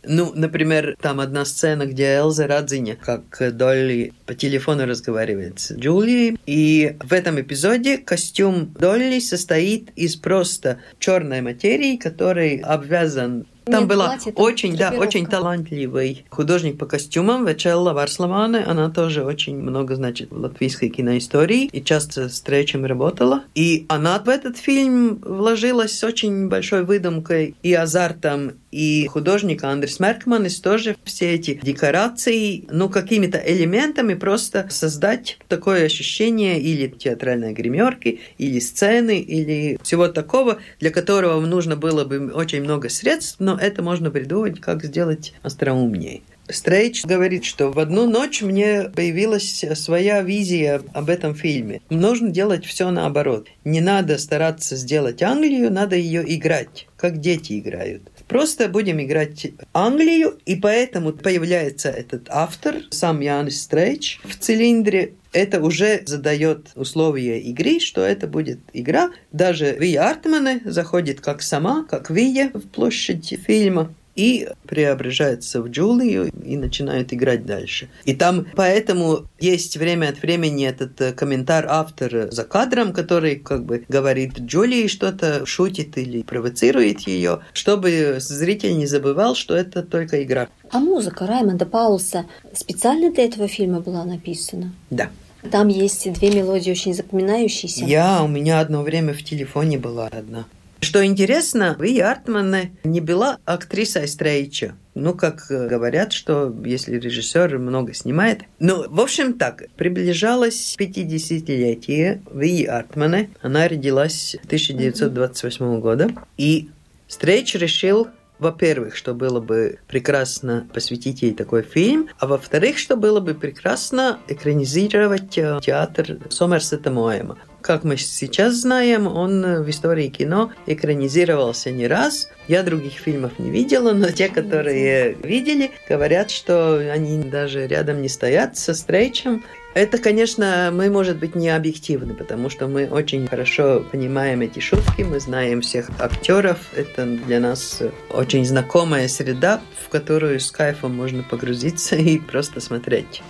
ну, 0.06 0.32
например, 0.34 0.96
там 1.00 1.20
одна 1.20 1.44
сцена, 1.44 1.86
где 1.86 2.16
Элза 2.16 2.46
Радзиня, 2.46 2.96
как 2.96 3.56
Долли 3.56 4.12
по 4.26 4.34
телефону 4.34 4.86
разговаривает 4.86 5.60
с 5.60 5.72
Джулией. 5.72 6.38
И 6.46 6.96
в 7.00 7.12
этом 7.12 7.40
эпизоде 7.40 7.98
костюм 7.98 8.74
Долли 8.78 9.18
состоит 9.20 9.90
из 9.96 10.16
просто 10.16 10.78
черной 10.98 11.40
материи, 11.40 11.96
который 11.96 12.58
обвязан 12.58 13.46
там 13.64 13.80
Нет, 13.80 13.88
была 13.88 14.06
платье, 14.06 14.32
очень, 14.34 14.76
да, 14.76 14.90
очень 14.90 15.26
талантливый 15.26 16.26
художник 16.28 16.78
по 16.78 16.86
костюмам 16.86 17.46
Вечелла 17.46 17.92
Варславане. 17.92 18.58
Она 18.58 18.90
тоже 18.90 19.24
очень 19.24 19.56
много 19.56 19.96
значит 19.96 20.30
в 20.30 20.38
латвийской 20.38 20.88
киноистории 20.88 21.64
и 21.64 21.82
часто 21.82 22.28
с 22.28 22.40
Тречем 22.40 22.84
работала. 22.84 23.44
И 23.54 23.86
она 23.88 24.18
в 24.18 24.28
этот 24.28 24.58
фильм 24.58 25.16
вложилась 25.16 25.98
с 25.98 26.04
очень 26.04 26.48
большой 26.48 26.84
выдумкой 26.84 27.54
и 27.62 27.72
азартом. 27.72 28.52
И 28.70 29.06
художник 29.06 29.62
Андрес 29.64 30.00
Меркманис 30.00 30.60
тоже 30.60 30.96
все 31.04 31.34
эти 31.34 31.60
декорации, 31.62 32.64
ну, 32.70 32.88
какими-то 32.88 33.38
элементами 33.38 34.14
просто 34.14 34.66
создать 34.68 35.38
такое 35.48 35.84
ощущение 35.84 36.60
или 36.60 36.88
театральной 36.88 37.52
гримерки, 37.52 38.20
или 38.36 38.58
сцены, 38.58 39.20
или 39.20 39.78
всего 39.82 40.08
такого, 40.08 40.58
для 40.80 40.90
которого 40.90 41.40
нужно 41.46 41.76
было 41.76 42.04
бы 42.04 42.32
очень 42.32 42.62
много 42.62 42.88
средств, 42.88 43.36
но 43.38 43.53
это 43.60 43.82
можно 43.82 44.10
придумать, 44.10 44.60
как 44.60 44.84
сделать 44.84 45.34
остроумнее. 45.42 46.22
Стрейч 46.48 47.04
говорит, 47.04 47.44
что 47.44 47.70
в 47.70 47.78
одну 47.78 48.06
ночь 48.06 48.42
мне 48.42 48.90
появилась 48.94 49.64
своя 49.74 50.20
визия 50.20 50.82
об 50.92 51.08
этом 51.08 51.34
фильме. 51.34 51.80
Нужно 51.88 52.28
делать 52.28 52.66
все 52.66 52.90
наоборот. 52.90 53.48
Не 53.64 53.80
надо 53.80 54.18
стараться 54.18 54.76
сделать 54.76 55.22
Англию, 55.22 55.72
надо 55.72 55.96
ее 55.96 56.22
играть, 56.36 56.86
как 56.98 57.18
дети 57.18 57.58
играют. 57.58 58.02
Просто 58.28 58.68
будем 58.68 59.00
играть 59.00 59.46
Англию, 59.72 60.38
и 60.46 60.56
поэтому 60.56 61.12
появляется 61.12 61.90
этот 61.90 62.28
автор, 62.30 62.76
сам 62.90 63.20
Янис 63.20 63.62
Стрейч, 63.62 64.20
в 64.24 64.36
цилиндре. 64.36 65.14
Это 65.32 65.60
уже 65.60 66.02
задает 66.06 66.68
условия 66.76 67.40
игры, 67.40 67.80
что 67.80 68.02
это 68.02 68.26
будет 68.26 68.60
игра. 68.72 69.10
Даже 69.32 69.76
Вия 69.78 70.08
Артмане 70.08 70.60
заходит 70.64 71.20
как 71.20 71.42
сама, 71.42 71.84
как 71.84 72.08
Вия 72.10 72.50
в 72.54 72.68
площадь 72.68 73.38
фильма 73.44 73.92
и 74.16 74.48
преображается 74.66 75.60
в 75.62 75.68
Джулию 75.68 76.30
и 76.44 76.56
начинает 76.56 77.12
играть 77.12 77.44
дальше. 77.44 77.88
И 78.04 78.14
там 78.14 78.46
поэтому 78.54 79.26
есть 79.40 79.76
время 79.76 80.08
от 80.08 80.22
времени 80.22 80.66
этот 80.66 81.00
э, 81.00 81.12
комментар 81.12 81.66
автора 81.68 82.30
за 82.30 82.44
кадром, 82.44 82.92
который 82.92 83.36
как 83.36 83.64
бы 83.64 83.84
говорит 83.88 84.38
Джулии 84.38 84.86
что-то, 84.86 85.46
шутит 85.46 85.98
или 85.98 86.22
провоцирует 86.22 87.00
ее, 87.00 87.40
чтобы 87.52 88.16
зритель 88.20 88.76
не 88.76 88.86
забывал, 88.86 89.34
что 89.34 89.56
это 89.56 89.82
только 89.82 90.22
игра. 90.22 90.48
А 90.70 90.78
музыка 90.78 91.26
Раймонда 91.26 91.66
Паулса 91.66 92.26
специально 92.52 93.12
для 93.12 93.24
этого 93.24 93.48
фильма 93.48 93.80
была 93.80 94.04
написана? 94.04 94.72
Да. 94.90 95.10
Там 95.50 95.68
есть 95.68 96.10
две 96.12 96.30
мелодии 96.30 96.70
очень 96.70 96.94
запоминающиеся. 96.94 97.84
Я, 97.84 98.22
у 98.22 98.28
меня 98.28 98.60
одно 98.60 98.82
время 98.82 99.12
в 99.12 99.22
телефоне 99.22 99.78
была 99.78 100.08
одна. 100.08 100.46
Что 100.84 101.04
интересно, 101.04 101.76
Вия 101.80 102.10
Артман 102.10 102.54
не 102.84 103.00
была 103.00 103.38
актрисой 103.46 104.06
Стрейча. 104.06 104.74
Ну, 104.94 105.14
как 105.14 105.50
э, 105.50 105.66
говорят, 105.66 106.12
что 106.12 106.54
если 106.64 106.98
режиссер 106.98 107.58
много 107.58 107.94
снимает. 107.94 108.42
Ну, 108.58 108.84
в 108.88 109.00
общем, 109.00 109.32
так, 109.32 109.64
приближалось 109.76 110.76
50-летие 110.78 112.20
Вии 112.30 112.64
Артмана. 112.66 113.28
Она 113.40 113.66
родилась 113.66 114.36
1928 114.44 115.80
года. 115.80 116.10
И 116.36 116.68
Стрейч 117.08 117.54
решил 117.54 118.08
во-первых, 118.44 118.94
что 118.94 119.14
было 119.14 119.40
бы 119.40 119.78
прекрасно 119.88 120.68
посвятить 120.72 121.22
ей 121.22 121.32
такой 121.32 121.62
фильм, 121.62 122.10
а 122.18 122.26
во-вторых, 122.26 122.78
что 122.78 122.94
было 122.94 123.20
бы 123.20 123.32
прекрасно 123.32 124.18
экранизировать 124.28 125.38
э, 125.38 125.60
театр 125.62 126.18
Сомерсета 126.28 126.90
Моэма. 126.90 127.38
Как 127.62 127.82
мы 127.82 127.96
сейчас 127.96 128.56
знаем, 128.56 129.06
он 129.06 129.62
в 129.62 129.70
истории 129.70 130.08
кино 130.08 130.52
экранизировался 130.66 131.70
не 131.70 131.86
раз. 131.86 132.28
Я 132.46 132.62
других 132.62 132.92
фильмов 132.92 133.38
не 133.38 133.50
видела, 133.50 133.94
но 133.94 134.10
те, 134.10 134.28
которые 134.28 135.14
видели, 135.14 135.70
говорят, 135.88 136.30
что 136.30 136.76
они 136.76 137.22
даже 137.22 137.66
рядом 137.66 138.02
не 138.02 138.10
стоят 138.10 138.58
со 138.58 138.74
Стрейчем. 138.74 139.42
Это, 139.74 139.98
конечно, 139.98 140.70
мы, 140.72 140.88
может 140.88 141.16
быть, 141.16 141.34
не 141.34 141.48
объективны, 141.48 142.14
потому 142.14 142.48
что 142.48 142.68
мы 142.68 142.86
очень 142.86 143.26
хорошо 143.26 143.84
понимаем 143.90 144.40
эти 144.40 144.60
шутки, 144.60 145.02
мы 145.02 145.18
знаем 145.18 145.62
всех 145.62 145.90
актеров. 145.98 146.58
Это 146.76 147.04
для 147.04 147.40
нас 147.40 147.82
очень 148.08 148.44
знакомая 148.44 149.08
среда, 149.08 149.60
в 149.84 149.88
которую 149.88 150.38
с 150.38 150.52
кайфом 150.52 150.94
можно 150.94 151.24
погрузиться 151.24 151.96
и 151.96 152.18
просто 152.18 152.60
смотреть. 152.60 153.22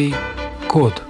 Культурный 0.00 0.14
код. 0.68 1.02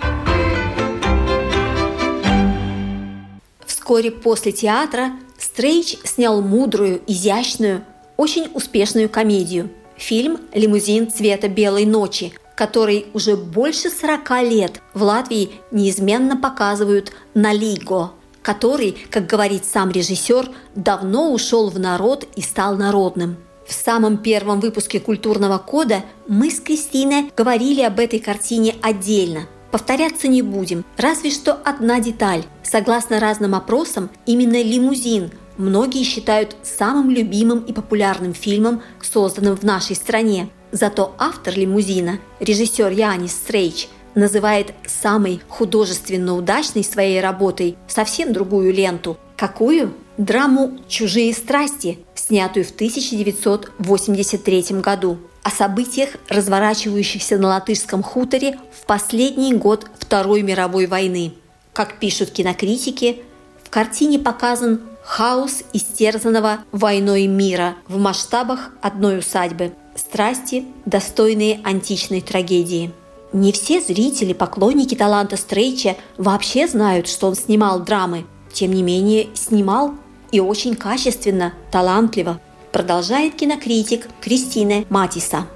Вскоре 3.65 4.11
после 4.11 4.53
театра 4.53 5.13
Стрейч 5.39 5.97
снял 6.05 6.43
мудрую, 6.43 7.01
изящную, 7.07 7.85
очень 8.17 8.51
успешную 8.55 9.09
комедию. 9.09 9.71
Фильм 9.97 10.39
«Лимузин 10.53 11.11
цвета 11.11 11.49
белой 11.49 11.87
ночи», 11.87 12.33
который 12.57 13.07
уже 13.15 13.37
больше 13.37 13.91
40 13.91 14.31
лет 14.43 14.81
в 14.95 15.03
Латвии 15.03 15.51
неизменно 15.71 16.37
показывают 16.37 17.13
на 17.35 17.53
Лиго, 17.53 18.13
который, 18.43 18.97
как 19.11 19.27
говорит 19.27 19.65
сам 19.65 19.91
режиссер, 19.91 20.51
давно 20.75 21.33
ушел 21.33 21.71
в 21.71 21.79
народ 21.79 22.27
и 22.37 22.43
стал 22.43 22.77
народным– 22.77 23.37
в 23.67 23.73
самом 23.73 24.19
первом 24.19 24.61
выпуске 24.61 25.01
«Культурного 25.01 25.59
кода» 25.59 26.03
мы 26.27 26.51
с 26.51 26.61
Кристиной 26.61 27.31
говорили 27.37 27.83
об 27.83 28.01
этой 28.01 28.19
картине 28.19 28.75
отдельно. 28.83 29.47
Повторяться 29.71 30.27
не 30.27 30.43
будем, 30.43 30.85
разве 30.97 31.31
что 31.31 31.53
одна 31.53 32.01
деталь. 32.01 32.43
Согласно 32.63 33.21
разным 33.21 33.55
опросам, 33.55 34.11
именно 34.27 34.61
«Лимузин» 34.61 35.31
многие 35.57 36.03
считают 36.03 36.57
самым 36.63 37.11
любимым 37.11 37.61
и 37.61 37.73
популярным 37.73 38.35
фильмом, 38.35 38.83
созданным 39.01 39.57
в 39.57 39.63
нашей 39.63 39.95
стране. 39.95 40.49
Зато 40.73 41.15
автор 41.19 41.55
«Лимузина», 41.57 42.19
режиссер 42.41 42.91
Янис 42.91 43.33
Стрейч, 43.33 43.89
называет 44.15 44.75
самой 44.87 45.41
художественно 45.49 46.37
удачной 46.37 46.83
своей 46.83 47.21
работой 47.21 47.77
совсем 47.87 48.33
другую 48.33 48.73
ленту. 48.73 49.17
Какую? 49.37 49.95
Драму 50.17 50.79
«Чужие 50.89 51.33
страсти», 51.33 51.99
снятую 52.31 52.65
в 52.65 52.71
1983 52.71 54.81
году, 54.81 55.19
о 55.43 55.51
событиях, 55.51 56.11
разворачивающихся 56.29 57.39
на 57.39 57.49
латышском 57.49 58.05
хуторе 58.05 58.57
в 58.73 58.87
последний 58.87 59.53
год 59.53 59.87
Второй 59.99 60.43
мировой 60.43 60.87
войны. 60.87 61.33
Как 61.73 61.99
пишут 61.99 62.31
кинокритики, 62.31 63.23
в 63.65 63.71
картине 63.71 64.21
показан 64.21 64.81
хаос 65.03 65.65
истерзанного 65.73 66.59
войной 66.71 67.27
мира 67.27 67.75
в 67.89 67.99
масштабах 67.99 68.71
одной 68.81 69.19
усадьбы, 69.19 69.73
страсти, 69.97 70.67
достойные 70.87 71.61
античной 71.65 72.21
трагедии. 72.21 72.93
Не 73.33 73.51
все 73.51 73.81
зрители, 73.81 74.35
поклонники 74.35 74.95
таланта 74.95 75.37
Стрейча 75.37 75.97
вообще 76.17 76.69
знают, 76.69 77.09
что 77.09 77.27
он 77.27 77.35
снимал 77.35 77.81
драмы. 77.81 78.25
Тем 78.53 78.73
не 78.73 78.85
менее, 78.85 79.31
снимал 79.35 79.95
и 80.33 80.41
очень 80.41 80.77
качественно, 80.77 81.55
талантливо, 81.71 82.41
продолжает 82.73 83.35
кинокритик 83.35 84.09
Кристина 84.21 84.85
Матиса. 84.89 85.47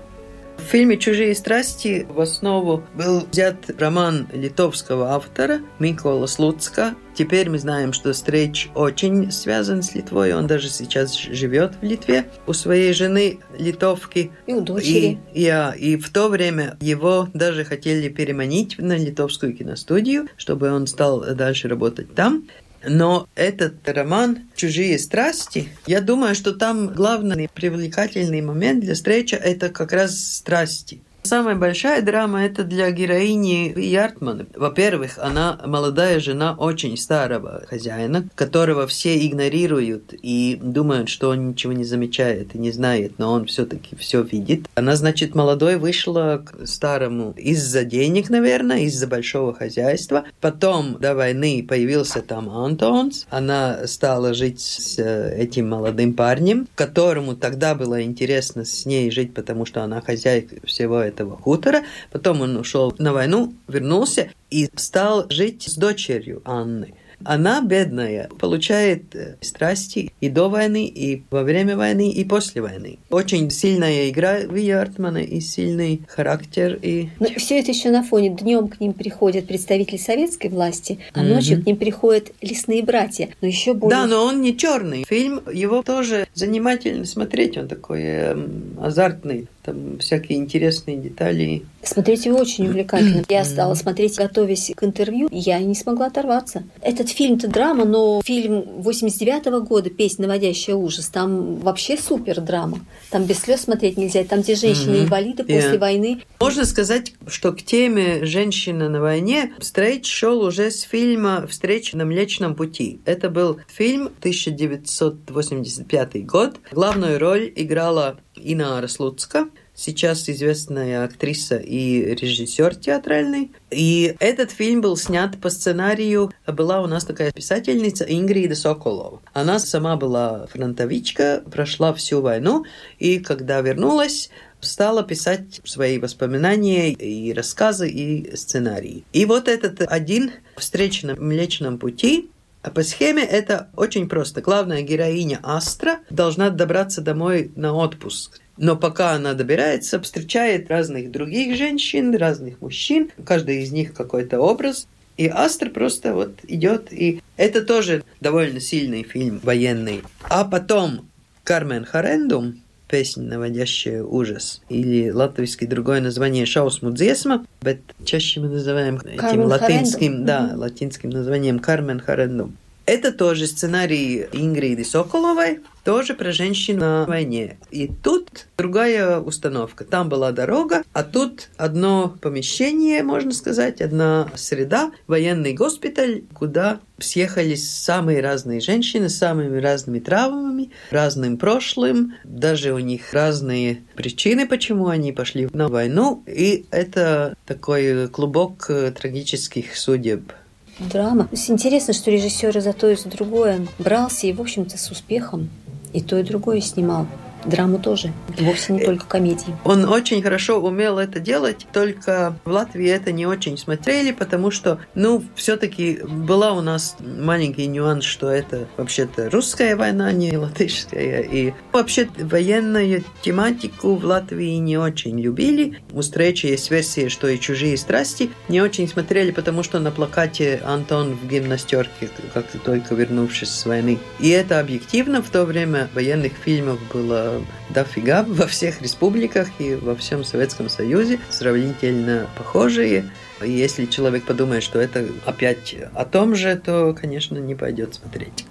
В 0.57 0.67
фильме 0.67 0.97
«Чужие 0.97 1.35
страсти» 1.35 2.07
в 2.09 2.21
основу 2.21 2.83
был 2.95 3.27
взят 3.31 3.57
роман 3.79 4.29
литовского 4.33 5.13
автора 5.13 5.61
Микола 5.79 6.27
Слуцка. 6.27 6.95
Теперь 7.15 7.51
мы 7.51 7.59
знаем, 7.59 7.93
что 7.93 8.15
Стрейч 8.15 8.71
очень 8.75 9.31
связан 9.31 9.83
с 9.83 9.95
Литвой, 9.95 10.33
он 10.33 10.47
даже 10.47 10.69
сейчас 10.71 11.17
живет 11.19 11.75
в 11.81 11.85
Литве 11.85 12.27
у 12.47 12.53
своей 12.53 12.93
жены 12.95 13.41
литовки. 13.59 14.31
И 14.47 14.55
у 14.55 14.61
дочери. 14.63 15.19
И, 15.35 15.43
я, 15.43 15.73
и 15.73 15.97
в 15.97 16.09
то 16.11 16.29
время 16.29 16.77
его 16.81 17.29
даже 17.35 17.65
хотели 17.65 18.09
переманить 18.09 18.79
на 18.79 18.97
литовскую 18.97 19.55
киностудию, 19.55 20.29
чтобы 20.37 20.73
он 20.73 20.87
стал 20.87 21.21
дальше 21.35 21.69
работать 21.69 22.15
там. 22.15 22.45
Но 22.87 23.29
этот 23.35 23.89
роман 23.89 24.49
«Чужие 24.55 24.99
страсти», 24.99 25.69
я 25.87 26.01
думаю, 26.01 26.35
что 26.35 26.53
там 26.53 26.89
главный 26.89 27.49
привлекательный 27.53 28.41
момент 28.41 28.81
для 28.81 28.95
встречи– 28.95 29.35
это 29.43 29.71
как 29.71 29.93
раз 29.93 30.19
страсти. 30.19 31.01
Самая 31.27 31.55
большая 31.55 32.03
драма– 32.03 32.45
это 32.45 32.65
для 32.65 32.91
героини 32.91 33.73
Яртмана. 33.81 34.45
Во-первых, 34.55 35.19
она 35.19 35.59
молодая 35.65 36.21
жена 36.21 36.53
очень 36.53 36.99
старого 36.99 37.63
хозяина, 37.67 38.29
которого 38.35 38.87
все 38.87 39.27
игнорируют 39.27 40.13
и 40.13 40.61
думают, 40.63 41.09
что 41.09 41.31
он 41.31 41.49
ничего 41.49 41.73
не 41.73 41.85
замечает 41.85 42.55
и 42.55 42.59
не 42.59 42.71
знает, 42.73 43.15
но 43.17 43.33
он 43.33 43.47
все-таки 43.47 43.97
все 43.97 44.21
видит. 44.21 44.69
Она, 44.75 44.97
значит, 44.97 45.35
молодой 45.35 45.77
вышла 45.77 46.45
к 46.45 46.67
старому 46.67 47.33
из-за 47.39 47.85
денег, 47.85 48.29
наверное, 48.29 48.81
из-за 48.81 49.07
большого 49.07 49.55
хозяйства. 49.55 50.25
Потом 50.43 50.99
до 51.01 51.15
войны 51.15 51.65
появился 51.67 52.21
там 52.21 52.51
Антонс. 52.51 53.27
Она 53.31 53.87
стала 53.87 54.35
жить 54.35 54.61
с 54.61 54.99
э, 54.99 55.35
этим 55.39 55.71
молодым 55.71 56.13
парнем, 56.13 56.69
которому 56.75 57.35
тогда 57.35 57.75
было 57.75 58.03
интересно 58.03 58.67
с 58.67 58.85
ней 58.85 59.11
жить, 59.11 59.33
потому 59.33 59.65
что 59.65 59.83
она 59.83 60.03
хозяйка 60.03 60.57
всего 60.67 61.01
этого 61.01 61.14
этого 61.15 61.37
хутора. 61.37 61.83
Потом 62.11 62.41
он 62.41 62.57
ушел 62.57 62.95
на 62.99 63.13
войну, 63.13 63.55
вернулся 63.69 64.29
и 64.51 64.69
стал 64.75 65.27
жить 65.31 65.63
с 65.63 65.77
дочерью 65.77 66.43
Анны. 66.45 66.95
Она, 67.25 67.63
бедная, 67.63 68.29
получает 68.39 69.15
э, 69.15 69.37
страсти 69.41 70.13
и 70.21 70.29
до 70.29 70.49
войны, 70.49 70.87
и 70.87 71.23
во 71.31 71.43
время 71.43 71.77
войны, 71.77 72.11
и 72.11 72.25
после 72.25 72.61
войны. 72.61 72.99
Очень 73.09 73.51
сильная 73.51 74.11
игра 74.11 74.41
Вия 74.41 74.81
Артмана 74.81 75.19
и 75.19 75.41
сильный 75.41 76.03
характер. 76.07 76.79
И... 76.83 77.09
Но 77.21 77.29
все 77.37 77.61
это 77.61 77.71
еще 77.71 77.91
на 77.91 78.03
фоне. 78.03 78.31
Днем 78.31 78.69
к 78.69 78.81
ним 78.81 78.93
приходят 78.93 79.47
представители 79.47 79.97
советской 79.97 80.49
власти, 80.49 80.99
а 81.15 81.21
mm-hmm. 81.21 81.35
ночью 81.35 81.63
к 81.63 81.67
ним 81.67 81.77
приходят 81.77 82.33
лесные 82.43 82.83
братья. 82.83 83.31
Но 83.41 83.49
еще 83.49 83.73
более... 83.73 83.97
Да, 83.97 84.07
но 84.07 84.25
он 84.25 84.43
не 84.43 84.57
черный. 84.57 85.05
Фильм 85.05 85.41
его 85.51 85.83
тоже 85.83 86.27
занимательно 86.35 87.07
смотреть. 87.07 87.57
Он 87.57 87.69
такой 87.69 88.03
э, 88.03 88.49
азартный 88.81 89.49
там 89.65 89.99
всякие 89.99 90.39
интересные 90.39 90.99
детали. 90.99 91.65
Смотреть 91.83 92.27
его 92.27 92.39
очень 92.39 92.67
увлекательно. 92.67 93.25
Я 93.29 93.45
стала 93.45 93.75
смотреть, 93.75 94.17
готовясь 94.17 94.71
к 94.75 94.85
интервью, 94.85 95.29
я 95.31 95.59
не 95.59 95.75
смогла 95.75 96.07
оторваться. 96.07 96.65
Этот 96.81 97.09
фильм-то 97.09 97.49
драма, 97.49 97.85
но 97.85 98.21
фильм 98.23 98.63
89 98.79 99.47
-го 99.47 99.61
года 99.61 99.91
«Песня, 99.91 100.27
наводящая 100.27 100.77
ужас», 100.77 101.09
там 101.09 101.57
вообще 101.57 101.97
супер 101.97 102.41
драма. 102.41 102.81
Там 103.11 103.25
без 103.25 103.41
слез 103.41 103.63
смотреть 103.63 103.97
нельзя. 103.97 104.25
Там, 104.25 104.43
где 104.43 104.55
женщины-инвалиды 104.55 105.43
mm-hmm. 105.43 105.55
после 105.55 105.75
yeah. 105.75 105.79
войны. 105.79 106.23
Можно 106.41 106.65
сказать, 106.65 107.13
что 107.27 107.53
к 107.53 107.63
теме 107.63 108.25
«Женщина 108.25 108.89
на 108.89 109.01
войне» 109.01 109.53
Стрейч 109.61 110.07
шел 110.07 110.43
уже 110.43 110.71
с 110.71 110.83
фильма 110.83 111.47
«Встреча 111.49 111.97
на 111.97 112.05
Млечном 112.05 112.55
пути». 112.55 113.01
Это 113.05 113.31
был 113.31 113.59
фильм 113.69 114.11
1985 114.21 116.27
год. 116.27 116.57
Главную 116.71 117.19
роль 117.19 117.53
играла 117.55 118.19
Инара 118.37 118.89
Слуцка. 118.89 119.49
сейчас 119.75 120.29
известная 120.29 121.05
актриса 121.05 121.57
и 121.57 122.15
режиссер 122.15 122.77
театральный. 122.77 123.51
И 123.71 124.15
этот 124.21 124.51
фильм 124.51 124.81
был 124.81 124.97
снят 124.97 125.41
по 125.41 125.51
сценарию. 125.51 126.33
Была 126.47 126.81
у 126.81 126.87
нас 126.87 127.05
такая 127.05 127.33
писательница 127.33 128.05
Ингрида 128.05 128.55
Соколова. 128.55 129.21
Она 129.33 129.59
сама 129.59 129.97
была 129.97 130.47
фронтовичка, 130.47 131.43
прошла 131.51 131.93
всю 131.93 132.21
войну, 132.21 132.65
и 132.99 133.19
когда 133.19 133.61
вернулась, 133.61 134.31
стала 134.61 135.03
писать 135.03 135.61
свои 135.65 135.99
воспоминания 135.99 136.93
и 136.93 137.33
рассказы 137.33 137.89
и 137.89 138.35
сценарии. 138.37 139.05
И 139.13 139.27
вот 139.27 139.49
этот 139.49 139.83
один 139.83 140.33
встреча 140.57 141.07
на 141.07 141.15
Млечном 141.17 141.79
пути 141.79 142.31
по 142.71 142.83
схеме 142.83 143.23
это 143.23 143.69
очень 143.77 144.09
просто. 144.09 144.41
Главная 144.41 144.83
героиня 144.83 145.41
Астра 145.43 145.99
должна 146.11 146.51
добраться 146.51 147.01
домой 147.01 147.53
на 147.57 147.75
отпуск. 147.75 148.41
Но 148.57 148.77
пока 148.77 149.13
она 149.13 149.35
добирается, 149.35 150.01
встречает 150.01 150.71
разных 150.71 151.11
других 151.11 151.57
женщин, 151.57 152.15
разных 152.15 152.61
мужчин. 152.61 153.11
Каждый 153.25 153.63
из 153.63 153.73
них 153.73 153.93
какой-то 153.95 154.41
образ. 154.41 154.87
И 155.17 155.29
Астра 155.29 155.71
просто 155.71 156.15
вот 156.15 156.39
идет. 156.45 156.93
И 156.93 157.21
это 157.37 157.63
тоже 157.63 158.05
довольно 158.21 158.61
сильный 158.61 159.03
фильм 159.03 159.41
военный. 159.43 160.03
А 160.23 160.45
потом 160.45 161.09
Кармен 161.45 161.85
Харендум, 161.85 162.63
песня, 162.88 163.24
наводящая 163.24 164.04
ужас. 164.04 164.62
Или 164.70 165.12
латвийский 165.12 165.68
другое 165.68 166.02
название 166.02 166.46
«Шаусму 166.46 166.92
дзесма», 166.92 167.46
bet 167.62 167.80
чаще 168.04 168.40
мы 168.40 168.50
называем 168.50 168.98
Кармен 168.98 169.20
этим 169.20 169.44
латинским, 169.44 170.00
Харендум. 170.00 170.26
да, 170.26 170.40
Мгм. 170.42 170.60
латинским 170.60 171.10
названием 171.12 171.60
«Кармен 171.60 172.00
Харендум». 172.00 172.58
Это 172.86 173.12
тоже 173.12 173.46
сценарий 173.46 174.26
Ингриды 174.32 174.84
Соколовой, 174.84 175.60
тоже 175.85 176.15
про 176.15 176.33
женщин 176.33 176.79
на 176.79 177.05
войне. 177.07 177.59
И 177.71 177.89
тут 177.89 178.47
другая 178.57 179.21
установка. 179.21 179.85
Там 179.85 180.09
была 180.09 180.33
дорога, 180.33 180.83
а 180.93 181.03
тут 181.03 181.51
одно 181.57 182.17
помещение, 182.21 183.03
можно 183.03 183.33
сказать, 183.33 183.81
одна 183.81 184.29
среда, 184.35 184.93
военный 185.07 185.53
госпиталь, 185.53 186.25
куда 186.33 186.81
съехались 186.99 187.71
самые 187.71 188.21
разные 188.21 188.61
женщины 188.61 189.09
с 189.09 189.17
самыми 189.17 189.61
разными 189.61 189.99
травмами, 189.99 190.71
разным 190.91 191.37
прошлым, 191.37 192.15
даже 192.25 192.73
у 192.73 192.79
них 192.79 193.13
разные 193.13 193.83
причины, 193.95 194.47
почему 194.47 194.89
они 194.89 195.13
пошли 195.13 195.49
на 195.53 195.69
войну. 195.69 196.23
И 196.27 196.65
это 196.71 197.37
такой 197.47 198.09
клубок 198.09 198.67
э, 198.69 198.93
трагических 198.93 199.77
судеб. 199.77 200.33
Драма. 200.79 201.29
Интересно, 201.31 201.95
что 201.95 202.11
режиссер 202.11 202.57
и 202.57 202.61
за 202.61 202.73
то, 202.73 202.91
и 202.91 202.97
за 202.97 203.09
другое 203.09 203.67
брался 203.79 204.27
и, 204.27 204.33
в 204.33 204.41
общем-то, 204.41 204.77
с 204.77 204.91
успехом. 204.91 205.51
И 205.95 206.01
то, 206.03 206.19
и 206.19 206.25
другое 206.25 206.61
снимал. 206.61 207.07
Драму 207.47 207.79
тоже. 207.79 208.13
Вовсе 208.39 208.73
не 208.73 208.85
только 208.85 209.07
комедии. 209.07 209.57
Он 209.65 209.85
очень 209.85 210.23
хорошо 210.23 210.61
умел 210.61 210.99
это 210.99 211.21
делать, 211.21 211.67
только 211.73 212.37
в 212.45 212.51
Латвии 212.51 212.89
это 212.89 213.13
не 213.13 213.27
очень 213.27 213.59
смотрели, 213.59 214.13
потому 214.13 214.51
что, 214.51 214.79
ну, 214.95 215.25
все-таки 215.35 216.01
была 216.03 216.53
у 216.53 216.61
нас 216.61 216.97
маленький 217.01 217.67
нюанс, 217.67 218.05
что 218.05 218.29
это 218.29 218.67
вообще-то 218.77 219.31
русская 219.31 219.77
война, 219.77 220.13
не 220.13 220.37
латышская. 220.37 221.21
И 221.23 221.53
вообще 221.73 222.09
военную 222.19 223.05
тематику 223.23 223.95
в 223.97 224.05
Латвии 224.05 224.57
не 224.57 224.79
очень 224.79 225.21
любили. 225.21 225.81
У 225.93 226.01
встречи 226.01 226.47
есть 226.47 226.71
версия, 226.71 227.09
что 227.09 227.29
и 227.29 227.39
«Чужие 227.39 227.77
страсти» 227.77 228.31
не 228.49 228.61
очень 228.61 228.89
смотрели, 228.89 229.31
потому 229.31 229.63
что 229.63 229.79
на 229.79 229.91
плакате 229.91 230.61
Антон 230.65 231.15
в 231.15 231.29
гимнастерке, 231.29 232.09
как 232.33 232.47
только 232.65 232.95
вернувшись 232.95 233.51
с 233.51 233.67
войны. 233.67 233.99
И 234.21 234.29
это 234.31 234.61
объективно. 234.61 235.23
В 235.23 235.31
то 235.31 235.45
время 235.45 235.89
военных 235.95 236.33
фильмов 236.45 236.79
было 236.93 237.34
дофига 237.71 238.23
во 238.29 238.47
всех 238.47 238.83
республиках 238.83 239.49
и 239.59 239.75
во 239.75 239.95
всем 239.95 240.25
Советском 240.25 240.69
Союзе, 240.69 241.21
сравнительно 241.31 242.29
похожие. 242.37 243.11
Если 243.43 243.87
человек 243.87 244.25
подумает, 244.25 244.63
что 244.63 244.81
это 244.81 245.07
опять 245.27 245.75
о 245.95 246.05
том 246.05 246.35
же, 246.35 246.57
то, 246.57 246.95
конечно, 246.99 247.39
не 247.39 247.55
пойдет 247.55 247.95
смотреть. 247.95 248.47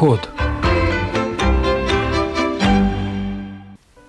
Код. 0.00 0.30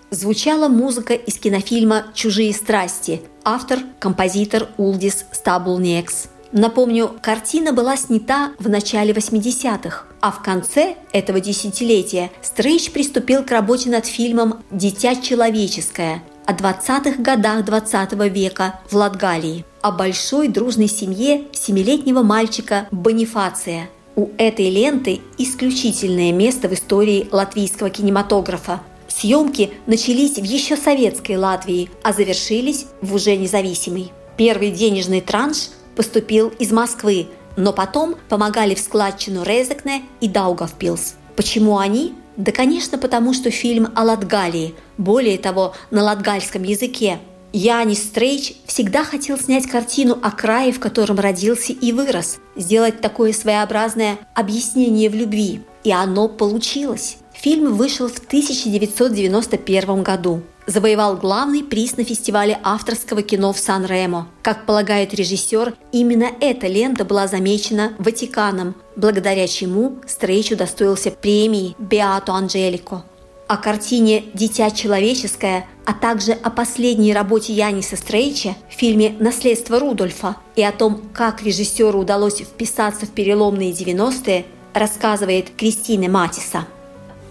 Звучала 0.10 0.70
музыка 0.70 1.14
из 1.14 1.38
кинофильма 1.38 2.06
«Чужие 2.14 2.54
страсти». 2.54 3.22
Автор– 3.44 3.80
композитор 4.00 4.70
Улдис 4.78 5.26
Стабулнекс. 5.34 6.30
Напомню, 6.54 7.12
картина 7.22 7.74
была 7.74 7.98
снята 7.98 8.54
в 8.58 8.70
начале 8.70 9.12
80-х, 9.12 10.06
а 10.22 10.32
в 10.32 10.42
конце 10.42 10.96
этого 11.12 11.42
десятилетия 11.42 12.32
Стрейч 12.42 12.92
приступил 12.92 13.44
к 13.44 13.52
работе 13.52 13.90
над 13.90 14.06
фильмом 14.06 14.64
«Дитя 14.72 15.16
человеческое» 15.16 16.24
о 16.46 16.54
20-х 16.54 17.22
годах 17.22 17.66
20 17.66 18.14
века 18.34 18.80
в 18.90 18.96
Латгалии, 18.96 19.66
о 19.82 19.92
большой 19.92 20.48
дружной 20.48 20.88
семье 20.88 21.48
семилетнего 21.52 22.24
мальчика 22.24 22.88
Бонифация. 22.92 23.90
У 24.22 24.30
этой 24.38 24.70
ленты 24.70 25.20
исключительное 25.40 26.32
место 26.32 26.70
в 26.70 26.74
истории 26.74 27.28
латвийского 27.32 27.90
кинематографа. 27.90 28.84
Съемки 29.08 29.72
начались 29.88 30.36
в 30.36 30.44
еще 30.44 30.78
советской 30.78 31.38
Латвии, 31.38 31.90
а 32.04 32.14
завершились 32.14 32.86
в 33.02 33.16
уже 33.16 33.36
независимой. 33.36 34.12
Первый 34.38 34.70
денежный 34.70 35.22
транш 35.22 35.70
поступил 35.96 36.50
из 36.60 36.72
Москвы, 36.72 37.30
но 37.58 37.74
потом 37.74 38.14
помогали 38.30 38.76
в 38.76 38.80
складчину 38.80 39.42
Резекне 39.42 40.04
и 40.20 40.28
Даугавпилс. 40.28 41.16
Почему 41.36 41.80
они? 41.80 42.14
Да, 42.38 42.52
конечно, 42.52 43.00
потому 43.00 43.34
что 43.34 43.50
фильм 43.50 43.88
о 43.96 44.04
Латгалии, 44.04 44.76
более 45.00 45.40
того, 45.40 45.74
на 45.90 46.04
латгальском 46.04 46.62
языке. 46.62 47.18
Янис 47.54 48.04
Стрейч 48.04 48.54
всегда 48.66 49.04
хотел 49.04 49.38
снять 49.38 49.68
картину 49.68 50.18
о 50.22 50.32
крае, 50.32 50.72
в 50.72 50.80
котором 50.80 51.20
родился 51.20 51.74
и 51.74 51.92
вырос, 51.92 52.40
сделать 52.56 53.02
такое 53.02 53.34
своеобразное 53.34 54.20
объяснение 54.34 55.10
в 55.10 55.16
любви. 55.16 55.62
И 55.84 55.92
оно 55.92 56.30
получилось. 56.30 57.18
Фильм 57.34 57.74
вышел 57.74 58.08
в 58.08 58.20
1991 58.20 60.04
году. 60.04 60.44
Завоевал 60.68 61.18
главный 61.18 61.64
приз 61.64 61.98
на 61.98 62.06
фестивале 62.06 62.58
авторского 62.64 63.22
кино 63.24 63.52
в 63.52 63.60
Сан-Ремо. 63.60 64.30
Как 64.44 64.66
полагает 64.66 65.14
режиссер, 65.14 65.74
именно 65.92 66.30
эта 66.40 66.68
лента 66.68 67.04
была 67.04 67.28
замечена 67.28 67.94
Ватиканом, 67.98 68.76
благодаря 68.96 69.48
чему 69.48 69.98
Стрейч 70.08 70.52
удостоился 70.52 71.12
премии 71.12 71.76
Беато 71.80 72.32
Анджелико. 72.32 73.04
О 73.52 73.58
картине 73.58 74.24
«Дитя 74.34 74.72
человеческое», 74.72 75.68
а 75.86 75.92
также 75.92 76.32
о 76.32 76.50
последней 76.50 77.14
работе 77.14 77.52
Яниса 77.52 77.98
Стрейча 77.98 78.56
в 78.70 78.80
фильме 78.80 79.14
«Наследство 79.20 79.78
Рудольфа» 79.78 80.38
и 80.56 80.64
о 80.64 80.72
том, 80.72 81.02
как 81.14 81.44
режиссеру 81.44 82.00
удалось 82.00 82.40
вписаться 82.40 83.06
в 83.06 83.10
переломные 83.10 83.74
90-е, 83.74 84.46
рассказывает 84.74 85.50
Кристина 85.58 86.08
Матиса. 86.08 86.66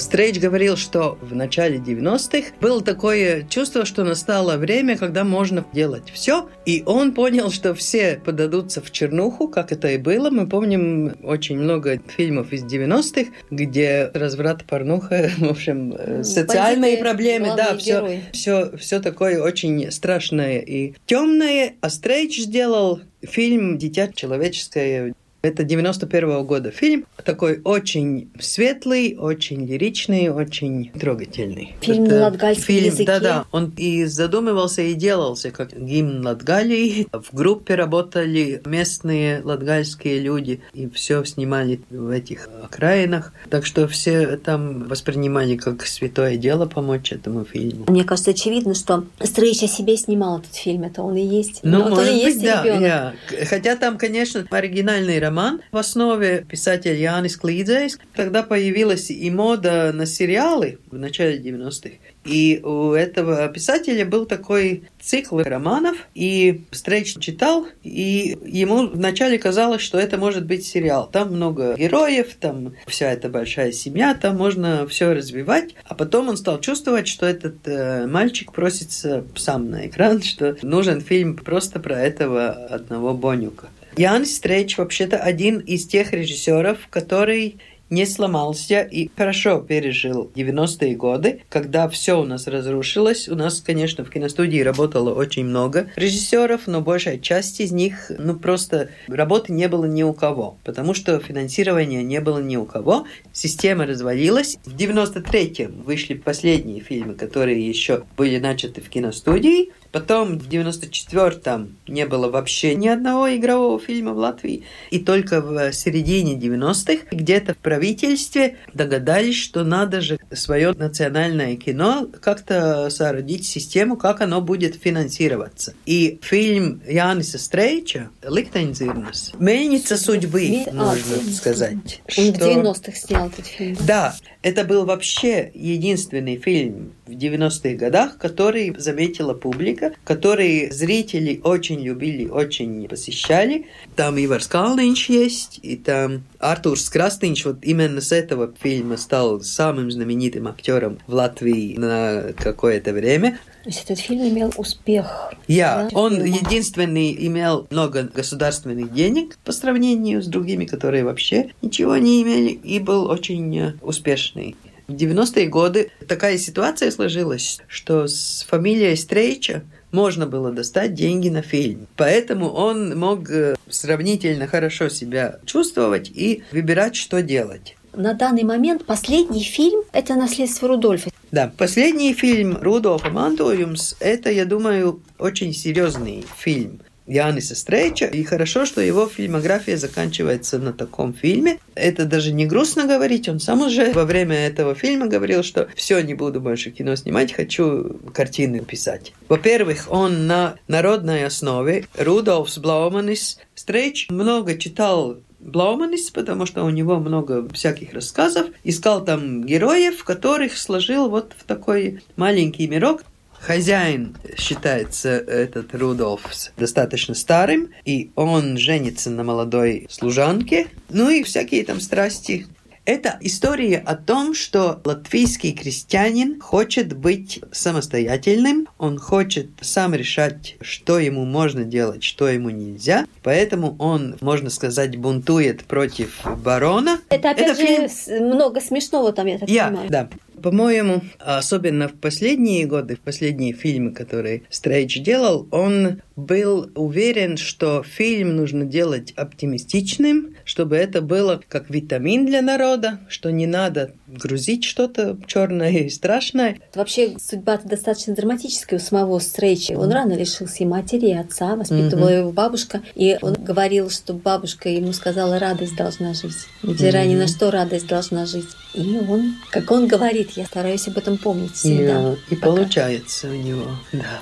Стрейч 0.00 0.38
говорил, 0.38 0.76
что 0.76 1.18
в 1.20 1.34
начале 1.34 1.76
90-х 1.76 2.54
было 2.60 2.82
такое 2.82 3.46
чувство, 3.48 3.84
что 3.84 4.02
настало 4.02 4.56
время, 4.56 4.96
когда 4.96 5.24
можно 5.24 5.64
делать 5.74 6.10
все. 6.10 6.48
И 6.64 6.82
он 6.86 7.12
понял, 7.12 7.50
что 7.50 7.74
все 7.74 8.20
подадутся 8.24 8.80
в 8.80 8.90
чернуху, 8.90 9.46
как 9.46 9.72
это 9.72 9.88
и 9.88 9.98
было. 9.98 10.30
Мы 10.30 10.48
помним 10.48 11.16
очень 11.22 11.58
много 11.58 12.00
фильмов 12.16 12.52
из 12.52 12.64
90-х, 12.64 13.30
где 13.50 14.10
разврат, 14.14 14.64
порнуха, 14.64 15.30
в 15.38 15.50
общем, 15.50 15.94
э, 15.96 16.24
социальные 16.24 16.96
Бандиты, 16.96 17.02
проблемы, 17.02 17.46
да, 17.56 17.76
все, 17.76 18.22
все, 18.32 18.76
все 18.78 19.00
такое 19.00 19.42
очень 19.42 19.90
страшное 19.92 20.60
и 20.60 20.94
темное. 21.04 21.74
А 21.82 21.90
Стрейч 21.90 22.40
сделал 22.40 23.00
фильм 23.22 23.76
«Дитя 23.76 24.08
человеческое» 24.08 25.14
Это 25.42 25.64
91 25.64 26.44
года 26.44 26.70
фильм, 26.70 27.06
такой 27.24 27.60
очень 27.64 28.30
светлый, 28.38 29.16
очень 29.18 29.66
лиричный, 29.66 30.28
очень 30.28 30.90
трогательный. 30.90 31.76
Фильм 31.80 32.04
Это 32.04 32.14
на 32.14 32.22
латгальском 32.24 32.64
фильм, 32.64 32.86
языке. 32.86 33.04
Да-да, 33.06 33.44
он 33.50 33.72
и 33.76 34.04
задумывался, 34.04 34.82
и 34.82 34.94
делался 34.94 35.50
как 35.50 35.72
гимн 35.72 36.26
Латгалии. 36.26 37.06
В 37.12 37.34
группе 37.34 37.74
работали 37.74 38.60
местные 38.66 39.40
латгальские 39.42 40.20
люди, 40.20 40.60
и 40.74 40.88
все 40.90 41.24
снимали 41.24 41.80
в 41.88 42.10
этих 42.10 42.48
окраинах. 42.62 43.32
Так 43.48 43.64
что 43.64 43.88
все 43.88 44.36
там 44.36 44.84
воспринимали 44.88 45.56
как 45.56 45.86
святое 45.86 46.36
дело 46.36 46.66
помочь 46.66 47.12
этому 47.12 47.44
фильму. 47.44 47.86
Мне 47.88 48.04
кажется, 48.04 48.32
очевидно, 48.32 48.74
что 48.74 49.04
Стрейч 49.22 49.62
о 49.62 49.68
себе 49.68 49.96
снимал 49.96 50.40
этот 50.40 50.54
фильм. 50.54 50.82
Это 50.82 51.02
он 51.02 51.16
и 51.16 51.24
есть. 51.24 51.60
Ну, 51.62 51.78
Вот 51.78 51.86
он 51.86 51.90
может 51.92 52.12
и 52.12 52.16
есть 52.16 52.36
быть, 52.36 52.44
да. 52.44 53.14
Хотя 53.48 53.76
там, 53.76 53.96
конечно, 53.96 54.46
оригинальный 54.50 55.18
роман. 55.30 55.62
В 55.70 55.76
основе 55.76 56.44
писатель 56.48 56.96
Янис 56.96 57.36
Клидзейс. 57.36 57.98
Тогда 58.14 58.42
появилась 58.42 59.10
и 59.10 59.30
мода 59.30 59.92
на 59.92 60.04
сериалы 60.04 60.78
в 60.90 60.98
начале 60.98 61.38
90-х. 61.38 61.90
И 62.24 62.60
у 62.62 62.92
этого 62.92 63.48
писателя 63.48 64.04
был 64.04 64.26
такой 64.26 64.82
цикл 65.00 65.38
романов, 65.40 65.96
и 66.14 66.64
Стрейч 66.70 67.16
читал, 67.18 67.66
и 67.82 68.36
ему 68.44 68.88
вначале 68.88 69.38
казалось, 69.38 69.80
что 69.80 69.98
это 69.98 70.18
может 70.18 70.44
быть 70.44 70.66
сериал. 70.66 71.08
Там 71.10 71.32
много 71.32 71.76
героев, 71.76 72.34
там 72.38 72.74
вся 72.86 73.10
эта 73.10 73.30
большая 73.30 73.72
семья, 73.72 74.14
там 74.14 74.36
можно 74.36 74.86
все 74.86 75.14
развивать. 75.14 75.74
А 75.84 75.94
потом 75.94 76.28
он 76.28 76.36
стал 76.36 76.60
чувствовать, 76.60 77.08
что 77.08 77.24
этот 77.24 77.56
э, 77.66 78.06
мальчик 78.06 78.52
просится 78.52 79.24
сам 79.36 79.70
на 79.70 79.86
экран, 79.86 80.22
что 80.22 80.56
нужен 80.62 81.00
фильм 81.00 81.36
просто 81.36 81.80
про 81.80 81.98
этого 81.98 82.50
одного 82.50 83.14
Бонюка. 83.14 83.68
Ян 83.96 84.24
Стрейч 84.24 84.78
вообще-то 84.78 85.18
один 85.18 85.58
из 85.58 85.86
тех 85.86 86.12
режиссеров, 86.12 86.88
который 86.90 87.58
не 87.90 88.06
сломался 88.06 88.82
и 88.82 89.10
хорошо 89.16 89.60
пережил 89.60 90.30
90-е 90.34 90.94
годы, 90.94 91.42
когда 91.48 91.88
все 91.88 92.20
у 92.20 92.24
нас 92.24 92.46
разрушилось. 92.46 93.28
У 93.28 93.34
нас, 93.34 93.60
конечно, 93.60 94.04
в 94.04 94.10
киностудии 94.10 94.60
работало 94.60 95.12
очень 95.12 95.44
много 95.44 95.90
режиссеров, 95.96 96.68
но 96.68 96.80
большая 96.80 97.18
часть 97.18 97.60
из 97.60 97.72
них, 97.72 98.10
ну, 98.16 98.36
просто 98.36 98.90
работы 99.08 99.52
не 99.52 99.68
было 99.68 99.86
ни 99.86 100.04
у 100.04 100.12
кого, 100.12 100.56
потому 100.64 100.94
что 100.94 101.18
финансирования 101.18 102.04
не 102.04 102.20
было 102.20 102.38
ни 102.38 102.56
у 102.56 102.64
кого. 102.64 103.06
Система 103.32 103.86
развалилась. 103.86 104.58
В 104.64 104.76
93-м 104.76 105.82
вышли 105.82 106.14
последние 106.14 106.80
фильмы, 106.80 107.14
которые 107.14 107.66
еще 107.66 108.04
были 108.16 108.38
начаты 108.38 108.80
в 108.80 108.88
киностудии. 108.88 109.72
Потом 109.92 110.38
в 110.38 110.48
94-м 110.48 111.76
не 111.88 112.06
было 112.06 112.28
вообще 112.30 112.74
ни 112.74 112.88
одного 112.88 113.34
игрового 113.34 113.78
фильма 113.80 114.12
в 114.12 114.18
Латвии. 114.18 114.64
И 114.90 114.98
только 114.98 115.40
в 115.40 115.72
середине 115.72 116.34
90-х 116.36 117.06
где-то 117.10 117.54
в 117.54 117.58
правительстве 117.58 118.56
догадались, 118.72 119.36
что 119.36 119.64
надо 119.64 120.00
же 120.00 120.18
свое 120.32 120.72
национальное 120.72 121.56
кино 121.56 122.08
как-то 122.20 122.88
соорудить 122.90 123.46
систему, 123.46 123.96
как 123.96 124.20
оно 124.20 124.40
будет 124.40 124.76
финансироваться. 124.76 125.74
И 125.86 126.18
фильм 126.22 126.80
Яниса 126.86 127.38
Стрейча 127.38 128.10
«Ликтензирнес» 128.22 129.32
«Мельница 129.38 129.96
судьбы», 129.96 130.64
а, 130.66 130.72
можно 130.72 131.16
«Мельница 131.16 131.36
сказать. 131.36 132.02
Он 132.16 132.32
в 132.32 132.36
что- 132.36 132.50
90-х 132.50 132.92
снял 132.96 133.26
этот 133.28 133.46
фильм. 133.46 133.76
да, 133.86 134.14
это 134.42 134.64
был 134.64 134.84
вообще 134.86 135.50
единственный 135.54 136.36
фильм 136.36 136.92
в 137.06 137.10
90-х 137.12 137.74
годах, 137.76 138.18
который 138.18 138.74
заметила 138.78 139.34
публика, 139.34 139.79
который 140.04 140.70
зрители 140.70 141.40
очень 141.42 141.80
любили, 141.80 142.28
очень 142.28 142.88
посещали. 142.88 143.66
Там 143.96 144.22
Ивар 144.22 144.42
Скалнинч 144.42 145.10
есть, 145.10 145.60
и 145.62 145.76
там 145.76 146.24
Артур 146.38 146.78
Скрастинч 146.78 147.44
вот 147.44 147.58
именно 147.62 148.00
с 148.00 148.12
этого 148.12 148.52
фильма 148.60 148.96
стал 148.96 149.40
самым 149.40 149.90
знаменитым 149.90 150.48
актером 150.48 150.98
в 151.06 151.14
Латвии 151.14 151.76
на 151.76 152.32
какое-то 152.36 152.92
время. 152.92 153.38
То 153.62 153.68
есть 153.68 153.84
этот 153.84 153.98
фильм 153.98 154.26
имел 154.26 154.52
успех. 154.56 155.34
Я. 155.46 155.88
Да, 155.90 155.98
Он 155.98 156.14
фильма. 156.14 156.26
единственный 156.26 157.14
имел 157.26 157.66
много 157.70 158.04
государственных 158.04 158.92
денег 158.92 159.36
по 159.44 159.52
сравнению 159.52 160.22
с 160.22 160.26
другими, 160.26 160.64
которые 160.64 161.04
вообще 161.04 161.50
ничего 161.60 161.96
не 161.98 162.22
имели, 162.22 162.50
и 162.50 162.78
был 162.78 163.10
очень 163.10 163.58
э, 163.58 163.74
успешный. 163.82 164.56
В 164.90 164.94
90-е 164.94 165.46
годы 165.46 165.92
такая 166.08 166.36
ситуация 166.36 166.90
сложилась, 166.90 167.60
что 167.68 168.08
с 168.08 168.44
фамилией 168.48 168.96
Стрейча 168.96 169.62
можно 169.92 170.26
было 170.26 170.50
достать 170.50 170.94
деньги 170.94 171.28
на 171.28 171.42
фильм. 171.42 171.86
Поэтому 171.96 172.50
он 172.50 172.98
мог 172.98 173.30
э, 173.30 173.54
сравнительно 173.68 174.48
хорошо 174.48 174.88
себя 174.88 175.38
чувствовать 175.46 176.10
и 176.10 176.42
выбирать, 176.50 176.96
что 176.96 177.22
делать. 177.22 177.76
На 177.92 178.14
данный 178.14 178.42
момент 178.42 178.84
последний 178.84 179.44
фильм– 179.44 179.82
это 179.92 180.16
«Наследство 180.16 180.66
Рудольфа». 180.66 181.10
Да, 181.30 181.52
последний 181.56 182.12
фильм 182.12 182.58
Рудольфа 182.60 183.10
Мантуюмс– 183.10 183.94
это, 184.00 184.32
я 184.32 184.44
думаю, 184.44 185.00
очень 185.20 185.54
серьезный 185.54 186.24
фильм 186.36 186.80
Яниса 187.10 187.56
Стрейча. 187.56 188.06
И 188.06 188.22
хорошо, 188.22 188.64
что 188.64 188.80
его 188.80 189.06
фильмография 189.06 189.76
заканчивается 189.76 190.58
на 190.58 190.72
таком 190.72 191.12
фильме. 191.12 191.58
Это 191.74 192.04
даже 192.04 192.32
не 192.32 192.46
грустно 192.46 192.86
говорить. 192.86 193.28
Он 193.28 193.40
сам 193.40 193.62
уже 193.62 193.92
во 193.92 194.04
время 194.04 194.36
этого 194.36 194.74
фильма 194.74 195.08
говорил, 195.08 195.42
что 195.42 195.68
все, 195.74 196.00
не 196.00 196.14
буду 196.14 196.40
больше 196.40 196.70
кино 196.70 196.94
снимать, 196.94 197.32
хочу 197.32 197.98
картины 198.14 198.60
писать. 198.60 199.12
Во-первых, 199.28 199.86
он 199.90 200.26
на 200.26 200.54
народной 200.68 201.26
основе. 201.26 201.86
Рудольфс 201.98 202.58
Блауманис. 202.58 203.38
Стрейч 203.54 204.08
много 204.08 204.56
читал 204.56 205.18
Блауманис, 205.40 206.10
потому 206.10 206.46
что 206.46 206.64
у 206.64 206.70
него 206.70 206.96
много 206.96 207.48
всяких 207.48 207.92
рассказов. 207.92 208.48
Искал 208.62 209.04
там 209.04 209.42
героев, 209.44 210.04
которых 210.04 210.56
сложил 210.56 211.08
вот 211.08 211.32
в 211.36 211.44
такой 211.44 212.02
маленький 212.16 212.68
мирок. 212.68 213.02
Хозяин 213.40 214.16
считается 214.36 215.08
этот 215.10 215.74
Рудольфс 215.74 216.52
достаточно 216.56 217.14
старым, 217.14 217.70
и 217.84 218.10
он 218.14 218.58
женится 218.58 219.10
на 219.10 219.24
молодой 219.24 219.86
служанке. 219.90 220.66
Ну 220.90 221.08
и 221.10 221.22
всякие 221.22 221.64
там 221.64 221.80
страсти. 221.80 222.46
Это 222.86 223.18
история 223.20 223.78
о 223.78 223.94
том, 223.94 224.34
что 224.34 224.80
латвийский 224.84 225.52
крестьянин 225.52 226.40
хочет 226.40 226.96
быть 226.96 227.40
самостоятельным, 227.52 228.68
он 228.78 228.98
хочет 228.98 229.48
сам 229.60 229.94
решать, 229.94 230.56
что 230.60 230.98
ему 230.98 231.24
можно 231.24 231.64
делать, 231.64 232.02
что 232.02 232.26
ему 232.28 232.50
нельзя. 232.50 233.06
Поэтому 233.22 233.76
он, 233.78 234.16
можно 234.20 234.50
сказать, 234.50 234.96
бунтует 234.96 235.64
против 235.64 236.20
барона. 236.42 237.00
Это, 237.10 237.30
опять 237.30 237.56
же, 237.56 237.66
фильм- 237.66 238.26
много 238.26 238.60
смешного 238.60 239.12
там, 239.12 239.26
я 239.26 239.38
так 239.38 239.48
я, 239.48 239.68
понимаю. 239.68 239.90
да. 239.90 240.08
По-моему, 240.42 241.02
особенно 241.18 241.88
в 241.88 241.94
последние 241.94 242.66
годы, 242.66 242.96
в 242.96 243.00
последние 243.00 243.52
фильмы, 243.52 243.92
которые 243.92 244.42
Стрейч 244.50 245.00
делал, 245.02 245.48
он 245.50 246.00
был 246.20 246.70
уверен, 246.74 247.36
что 247.36 247.82
фильм 247.82 248.36
нужно 248.36 248.64
делать 248.64 249.12
оптимистичным, 249.16 250.36
чтобы 250.44 250.76
это 250.76 251.00
было 251.00 251.40
как 251.48 251.70
витамин 251.70 252.26
для 252.26 252.42
народа, 252.42 253.00
что 253.08 253.30
не 253.30 253.46
надо 253.46 253.92
грузить 254.06 254.64
что-то 254.64 255.18
черное 255.26 255.70
и 255.70 255.88
страшное. 255.88 256.58
Вообще, 256.74 257.16
судьба 257.18 257.58
достаточно 257.64 258.14
драматическая 258.14 258.78
у 258.78 258.82
самого 258.82 259.18
Стрейча. 259.18 259.72
Он 259.72 259.90
рано 259.90 260.12
лишился 260.12 260.64
и 260.64 260.66
матери, 260.66 261.08
и 261.08 261.14
отца, 261.14 261.56
воспитывала 261.56 262.08
его 262.08 262.32
бабушка. 262.32 262.82
И 262.94 263.18
он 263.22 263.34
говорил, 263.34 263.90
что 263.90 264.12
бабушка 264.12 264.68
ему 264.68 264.92
сказала, 264.92 265.38
радость 265.38 265.76
должна 265.76 266.14
жить. 266.14 266.46
Невзирая 266.62 267.06
ни 267.06 267.14
на 267.14 267.26
что, 267.26 267.50
радость 267.50 267.86
должна 267.86 268.26
жить. 268.26 268.48
И 268.74 268.98
он, 269.08 269.34
как 269.50 269.70
он 269.70 269.86
говорит, 269.86 270.30
я 270.32 270.44
стараюсь 270.44 270.86
об 270.88 270.98
этом 270.98 271.18
помнить 271.18 271.54
всегда. 271.54 272.14
И, 272.28 272.34
и 272.34 272.36
Пока. 272.36 272.56
получается 272.56 273.28
у 273.28 273.34
него, 273.34 273.66
да. 273.92 274.20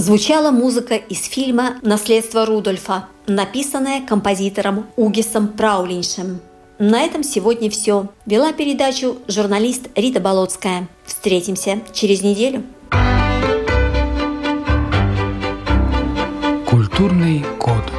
Звучала 0.00 0.50
музыка 0.50 0.94
из 0.94 1.26
фильма 1.26 1.74
«Наследство 1.82 2.46
Рудольфа», 2.46 3.06
написанная 3.26 4.00
композитором 4.00 4.86
Угисом 4.96 5.48
Праулиншем. 5.48 6.40
На 6.78 7.02
этом 7.02 7.22
сегодня 7.22 7.68
все. 7.68 8.08
Вела 8.24 8.54
передачу 8.54 9.18
журналист 9.28 9.90
Рита 9.94 10.18
Болотская. 10.18 10.88
Встретимся 11.04 11.82
через 11.92 12.22
неделю. 12.22 12.62
Культурный 16.66 17.44
код. 17.58 17.89